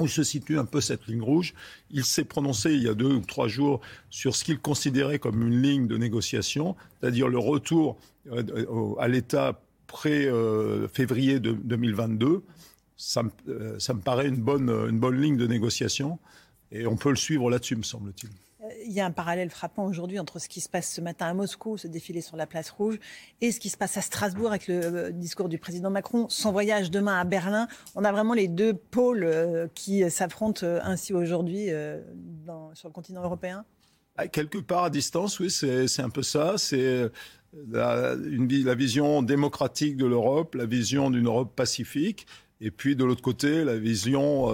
où 0.01 0.09
se 0.09 0.23
situe 0.23 0.59
un 0.59 0.65
peu 0.65 0.81
cette 0.81 1.07
ligne 1.07 1.23
rouge. 1.23 1.55
Il 1.91 2.05
s'est 2.05 2.25
prononcé 2.25 2.73
il 2.75 2.83
y 2.83 2.89
a 2.89 2.95
deux 2.95 3.15
ou 3.15 3.21
trois 3.21 3.49
jours 3.49 3.81
sur 4.11 4.37
ce 4.37 4.45
qu'il 4.45 4.59
considérait 4.59 5.19
comme 5.19 5.43
une 5.43 5.63
ligne 5.63 5.87
de 5.87 5.97
négociation, 5.97 6.77
c'est-à-dire 7.01 7.29
le 7.29 7.39
retour 7.39 7.97
euh, 8.31 8.95
à 8.99 9.09
l'état 9.09 9.61
pré-février 9.87 11.41
2022. 11.41 12.43
Ça 12.99 13.23
me, 13.23 13.79
ça 13.79 13.95
me 13.95 14.01
paraît 14.01 14.29
une 14.29 14.37
bonne, 14.37 14.69
une 14.71 14.99
bonne 14.99 15.21
ligne 15.21 15.37
de 15.37 15.47
négociation 15.47 16.19
et 16.73 16.87
on 16.87 16.97
peut 16.97 17.11
le 17.11 17.17
suivre 17.17 17.51
là-dessus, 17.51 17.77
me 17.77 17.83
semble-t-il. 17.83 18.31
Il 18.89 18.93
y 18.93 19.01
a 19.01 19.07
un 19.07 19.11
parallèle 19.11 19.51
frappant 19.51 19.85
aujourd'hui 19.85 20.21
entre 20.21 20.39
ce 20.39 20.49
qui 20.49 20.61
se 20.61 20.69
passe 20.69 20.93
ce 20.93 21.01
matin 21.01 21.27
à 21.27 21.35
Moscou, 21.35 21.77
ce 21.77 21.89
défilé 21.89 22.21
sur 22.21 22.37
la 22.37 22.47
place 22.47 22.71
rouge, 22.71 23.01
et 23.41 23.51
ce 23.51 23.59
qui 23.59 23.69
se 23.69 23.77
passe 23.77 23.97
à 23.97 24.01
Strasbourg 24.01 24.51
avec 24.51 24.69
le 24.69 24.81
euh, 24.81 25.11
discours 25.11 25.49
du 25.49 25.59
président 25.59 25.91
Macron, 25.91 26.29
son 26.29 26.53
voyage 26.53 26.93
demain 26.93 27.19
à 27.19 27.25
Berlin. 27.25 27.67
On 27.97 28.05
a 28.05 28.13
vraiment 28.13 28.33
les 28.33 28.47
deux 28.47 28.75
pôles 28.75 29.25
euh, 29.25 29.67
qui 29.75 30.09
s'affrontent 30.09 30.65
euh, 30.65 30.79
ainsi 30.85 31.13
aujourd'hui 31.13 31.71
sur 32.75 32.89
le 32.89 32.93
continent 32.93 33.23
européen 33.23 33.65
Quelque 34.33 34.59
part 34.59 34.85
à 34.85 34.91
distance, 34.91 35.41
oui, 35.41 35.51
c'est 35.51 36.01
un 36.01 36.09
peu 36.09 36.23
ça. 36.23 36.55
C'est 36.57 37.11
la 37.69 38.15
vision 38.75 39.23
démocratique 39.23 39.97
de 39.97 40.07
l'Europe, 40.07 40.55
la 40.55 40.65
vision 40.65 41.11
d'une 41.11 41.27
Europe 41.27 41.55
pacifique, 41.55 42.27
et 42.61 42.71
puis 42.71 42.97
de 42.97 43.05
l'autre 43.05 43.21
côté, 43.21 43.63
la 43.65 43.77
vision 43.77 44.51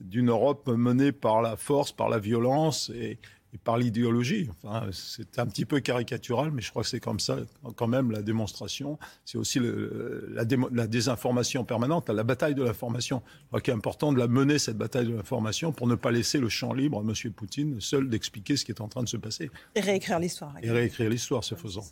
d'une 0.00 0.30
Europe 0.30 0.68
menée 0.68 1.12
par 1.12 1.40
la 1.40 1.56
force, 1.56 1.92
par 1.92 2.08
la 2.08 2.18
violence 2.18 2.90
et, 2.90 3.18
par 3.64 3.78
l'idéologie. 3.78 4.48
Enfin, 4.62 4.88
c'est 4.92 5.38
un 5.38 5.46
petit 5.46 5.64
peu 5.64 5.80
caricatural, 5.80 6.50
mais 6.52 6.62
je 6.62 6.70
crois 6.70 6.82
que 6.82 6.88
c'est 6.88 7.00
comme 7.00 7.20
ça 7.20 7.38
quand 7.76 7.86
même 7.86 8.10
la 8.10 8.22
démonstration. 8.22 8.98
C'est 9.24 9.38
aussi 9.38 9.58
le, 9.58 10.28
la, 10.32 10.44
la, 10.72 10.86
désinformation 10.86 11.64
permanente, 11.64 12.08
la 12.08 12.24
bataille 12.24 12.54
de 12.54 12.62
l'information. 12.62 13.22
Je 13.26 13.46
crois 13.48 13.60
qu'il 13.60 13.72
est 13.72 13.76
important 13.76 14.12
de 14.12 14.18
la 14.18 14.28
mener, 14.28 14.58
cette 14.58 14.78
bataille 14.78 15.06
de 15.06 15.14
l'information, 15.14 15.72
pour 15.72 15.86
ne 15.86 15.94
pas 15.94 16.10
laisser 16.10 16.38
le 16.38 16.48
champ 16.48 16.72
libre 16.72 16.98
à 16.98 17.02
M. 17.02 17.32
Poutine 17.32 17.80
seul 17.80 18.08
d'expliquer 18.08 18.56
ce 18.56 18.64
qui 18.64 18.72
est 18.72 18.80
en 18.80 18.88
train 18.88 19.02
de 19.02 19.08
se 19.08 19.16
passer. 19.16 19.50
Et 19.74 19.80
réécrire 19.80 20.18
l'histoire. 20.18 20.54
Et 20.62 20.70
réécrire 20.70 21.10
l'histoire, 21.10 21.44
ce 21.44 21.54
faisant. 21.54 21.84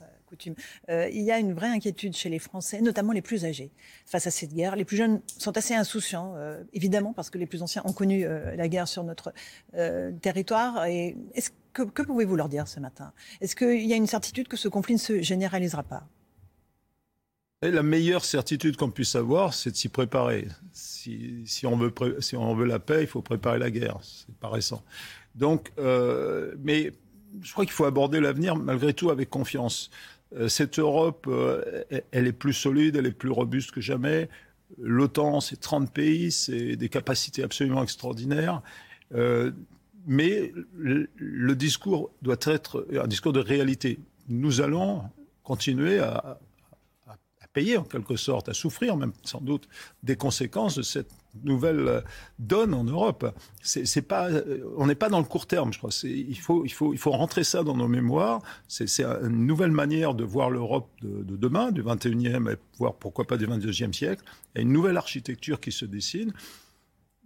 Euh, 0.88 1.09
il 1.12 1.23
y 1.23 1.31
a 1.31 1.38
une 1.38 1.53
vraie 1.53 1.69
inquiétude 1.69 2.14
chez 2.14 2.29
les 2.29 2.38
Français, 2.38 2.81
notamment 2.81 3.12
les 3.12 3.23
plus 3.23 3.45
âgés, 3.45 3.71
face 4.07 4.26
à 4.26 4.31
cette 4.31 4.55
guerre. 4.55 4.76
Les 4.76 4.85
plus 4.85 4.97
jeunes 4.97 5.21
sont 5.38 5.57
assez 5.57 5.75
insouciants, 5.75 6.35
euh, 6.37 6.62
évidemment, 6.73 7.12
parce 7.12 7.31
que 7.31 7.38
les 7.38 7.47
plus 7.47 7.62
anciens 7.62 7.83
ont 7.85 7.93
connu 7.93 8.25
euh, 8.25 8.55
la 8.57 8.69
guerre 8.69 8.88
sur 8.88 9.05
notre 9.05 9.33
territoire. 10.21 10.87
Et 10.87 11.17
que, 11.73 12.03
pouvez-vous 12.03 12.37
leur 12.37 12.49
dire 12.49 12.69
ce 12.69 12.81
matin? 12.81 13.12
Est-ce 13.41 13.57
qu'il 13.57 13.85
y 13.85 13.93
a 13.93 13.97
une 13.97 14.07
certitude 14.07 14.49
que 14.49 14.57
ce 14.57 14.69
conflit 14.69 14.95
ne 14.95 15.00
se 15.00 15.23
généralisera 15.23 15.83
pas? 15.83 16.07
La 17.62 17.83
meilleure 17.83 18.25
certitude 18.25 18.76
qu'on 18.76 18.91
puisse 18.91 19.17
avoir, 19.17 19.55
c'est 19.55 19.71
de 19.71 19.76
s'y 19.76 19.88
préparer. 19.88 20.49
Si, 20.73 21.43
si, 21.47 21.67
on 21.67 21.76
veut 21.76 21.93
si 22.21 22.37
on 22.37 22.55
veut 22.55 22.67
la 22.67 22.79
paix, 22.79 23.03
il 23.03 23.07
faut 23.07 23.23
préparer 23.23 23.59
la 23.59 23.71
guerre. 23.71 23.99
C'est 24.03 24.35
pas 24.37 24.50
récent. 24.50 24.83
Donc, 25.35 25.73
mais 25.79 26.93
je 27.43 27.53
crois 27.53 27.64
qu'il 27.64 27.73
faut 27.73 27.85
aborder 27.85 28.21
l'avenir 28.21 28.57
malgré 28.57 28.93
tout 28.93 29.11
avec 29.11 29.31
confiance. 29.31 29.91
Euh, 30.37 30.49
cette 30.49 30.79
Europe, 30.79 31.26
euh, 31.29 31.85
elle 32.11 32.26
est 32.26 32.33
plus 32.33 32.53
solide, 32.53 32.97
elle 32.97 33.07
est 33.07 33.12
plus 33.12 33.31
robuste 33.31 33.71
que 33.71 33.81
jamais. 33.81 34.29
L'OTAN, 34.79 35.41
c'est 35.41 35.61
30 35.61 35.93
pays, 35.93 36.33
c'est 36.33 36.76
des 36.76 36.88
capacités 36.88 37.43
absolument 37.43 37.83
extraordinaires. 37.83 38.62
Euh, 39.14 39.53
mais 40.07 40.53
le, 40.76 41.55
discours 41.55 42.11
doit 42.23 42.37
être 42.43 42.87
un 42.95 43.07
discours 43.07 43.33
de 43.33 43.41
réalité. 43.41 43.99
Nous 44.29 44.61
allons 44.61 45.03
continuer 45.45 45.99
à, 45.99 46.38
payer 47.54 47.78
en 47.78 47.84
quelque 47.84 48.16
sorte, 48.16 48.50
à 48.50 48.52
souffrir 48.52 48.96
même 48.99 49.12
sans 49.23 49.40
doute 49.40 49.68
des 50.02 50.16
conséquences 50.16 50.76
de 50.76 50.82
cette 50.82 51.11
nouvelle 51.42 51.88
euh, 51.88 52.00
donne 52.38 52.75
en 52.75 52.84
Europe. 52.84 53.34
C'est 53.62 54.02
pas, 54.02 54.28
euh, 54.28 54.62
on 54.76 54.87
n'est 54.87 54.94
pas 54.94 55.08
dans 55.08 55.18
le 55.18 55.25
court 55.25 55.46
terme, 55.46 55.73
je 55.73 55.78
crois. 55.78 55.90
Il 56.04 56.38
faut, 56.38 56.64
il 56.64 56.73
faut, 56.73 56.92
il 56.92 56.99
faut 56.99 57.12
rentrer 57.12 57.44
ça 57.44 57.62
dans 57.62 57.76
nos 57.76 57.88
mémoires. 57.88 58.42
C'est 58.68 59.00
une 59.00 59.46
nouvelle 59.46 59.70
manière 59.70 60.14
de 60.14 60.25
voir 60.25 60.50
l'Europe 60.50 60.90
de, 61.02 61.37
demain, 61.37 61.73
du 61.73 61.82
21e 61.82 62.52
et 62.52 62.56
voire 62.78 62.94
pourquoi 62.94 63.25
pas 63.25 63.37
du 63.37 63.46
22e 63.46 63.92
siècle. 63.92 64.23
Il 64.54 64.58
y 64.58 64.61
a 64.61 64.62
une 64.62 64.73
nouvelle 64.73 64.96
architecture 64.96 65.61
qui 65.61 65.73
se 65.73 65.84
dessine 65.84 66.32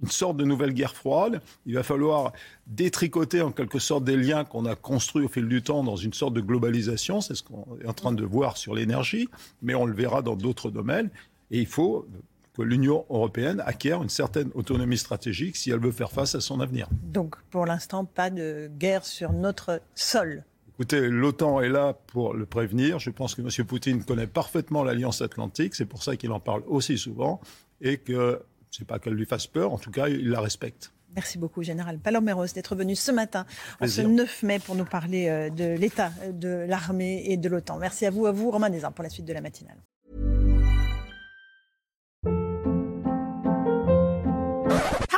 une 0.02 0.10
sorte 0.10 0.36
de 0.36 0.44
nouvelle 0.44 0.72
guerre 0.72 0.94
froide. 0.94 1.40
Il 1.66 1.74
va 1.74 1.82
falloir 1.82 2.32
détricoter 2.66 3.42
en 3.42 3.50
quelque 3.50 3.78
sorte 3.78 4.04
des 4.04 4.16
liens 4.16 4.44
qu'on 4.44 4.66
a 4.66 4.76
construits 4.76 5.24
au 5.24 5.28
fil 5.28 5.48
du 5.48 5.62
temps 5.62 5.82
dans 5.82 5.96
une 5.96 6.12
sorte 6.12 6.34
de 6.34 6.40
globalisation. 6.40 7.20
C'est 7.20 7.34
ce 7.34 7.42
qu'on 7.42 7.66
est 7.82 7.86
en 7.86 7.92
train 7.92 8.12
de 8.12 8.24
voir 8.24 8.56
sur 8.56 8.74
l'énergie, 8.74 9.28
mais 9.62 9.74
on 9.74 9.86
le 9.86 9.94
verra 9.94 10.22
dans 10.22 10.36
d'autres 10.36 10.70
domaines. 10.70 11.10
Et 11.50 11.58
il 11.58 11.66
faut 11.66 12.06
que 12.54 12.62
l'Union 12.62 13.04
européenne 13.08 13.62
acquiert 13.64 14.02
une 14.02 14.08
certaine 14.08 14.50
autonomie 14.54 14.98
stratégique 14.98 15.56
si 15.56 15.70
elle 15.70 15.78
veut 15.78 15.92
faire 15.92 16.10
face 16.10 16.34
à 16.34 16.40
son 16.40 16.60
avenir. 16.60 16.88
Donc 17.04 17.36
pour 17.50 17.66
l'instant, 17.66 18.04
pas 18.04 18.30
de 18.30 18.70
guerre 18.78 19.04
sur 19.04 19.32
notre 19.32 19.80
sol. 19.94 20.44
Écoutez, 20.74 21.08
l'OTAN 21.08 21.60
est 21.60 21.68
là 21.68 21.92
pour 22.06 22.34
le 22.34 22.46
prévenir. 22.46 23.00
Je 23.00 23.10
pense 23.10 23.34
que 23.34 23.42
M. 23.42 23.66
Poutine 23.66 24.04
connaît 24.04 24.28
parfaitement 24.28 24.84
l'Alliance 24.84 25.22
atlantique. 25.22 25.74
C'est 25.74 25.86
pour 25.86 26.04
ça 26.04 26.16
qu'il 26.16 26.30
en 26.30 26.38
parle 26.38 26.62
aussi 26.68 26.98
souvent. 26.98 27.40
Et 27.80 27.96
que 27.96 28.40
c'est 28.70 28.86
pas 28.86 28.98
qu'elle 28.98 29.14
lui 29.14 29.26
fasse 29.26 29.46
peur, 29.46 29.72
en 29.72 29.78
tout 29.78 29.90
cas, 29.90 30.08
il 30.08 30.30
la 30.30 30.40
respecte. 30.40 30.92
Merci 31.14 31.38
beaucoup, 31.38 31.62
Général 31.62 31.98
Palomberos, 31.98 32.46
d'être 32.54 32.76
venu 32.76 32.94
ce 32.94 33.10
matin, 33.10 33.46
en 33.80 33.86
ce 33.86 34.02
9 34.02 34.42
mai, 34.42 34.58
pour 34.58 34.74
nous 34.74 34.84
parler 34.84 35.28
euh, 35.28 35.50
de 35.50 35.74
l'état 35.76 36.12
de 36.32 36.66
l'armée 36.68 37.24
et 37.26 37.36
de 37.36 37.48
l'OTAN. 37.48 37.78
Merci 37.78 38.06
à 38.06 38.10
vous, 38.10 38.26
à 38.26 38.32
vous, 38.32 38.50
Romain 38.50 38.70
Desarmes, 38.70 38.94
pour 38.94 39.04
la 39.04 39.10
suite 39.10 39.24
de 39.24 39.32
la 39.32 39.40
matinale. 39.40 39.78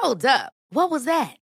Hold 0.02 0.25
up. 0.25 0.52
What 0.73 0.90
was 0.90 1.04
that? 1.04 1.39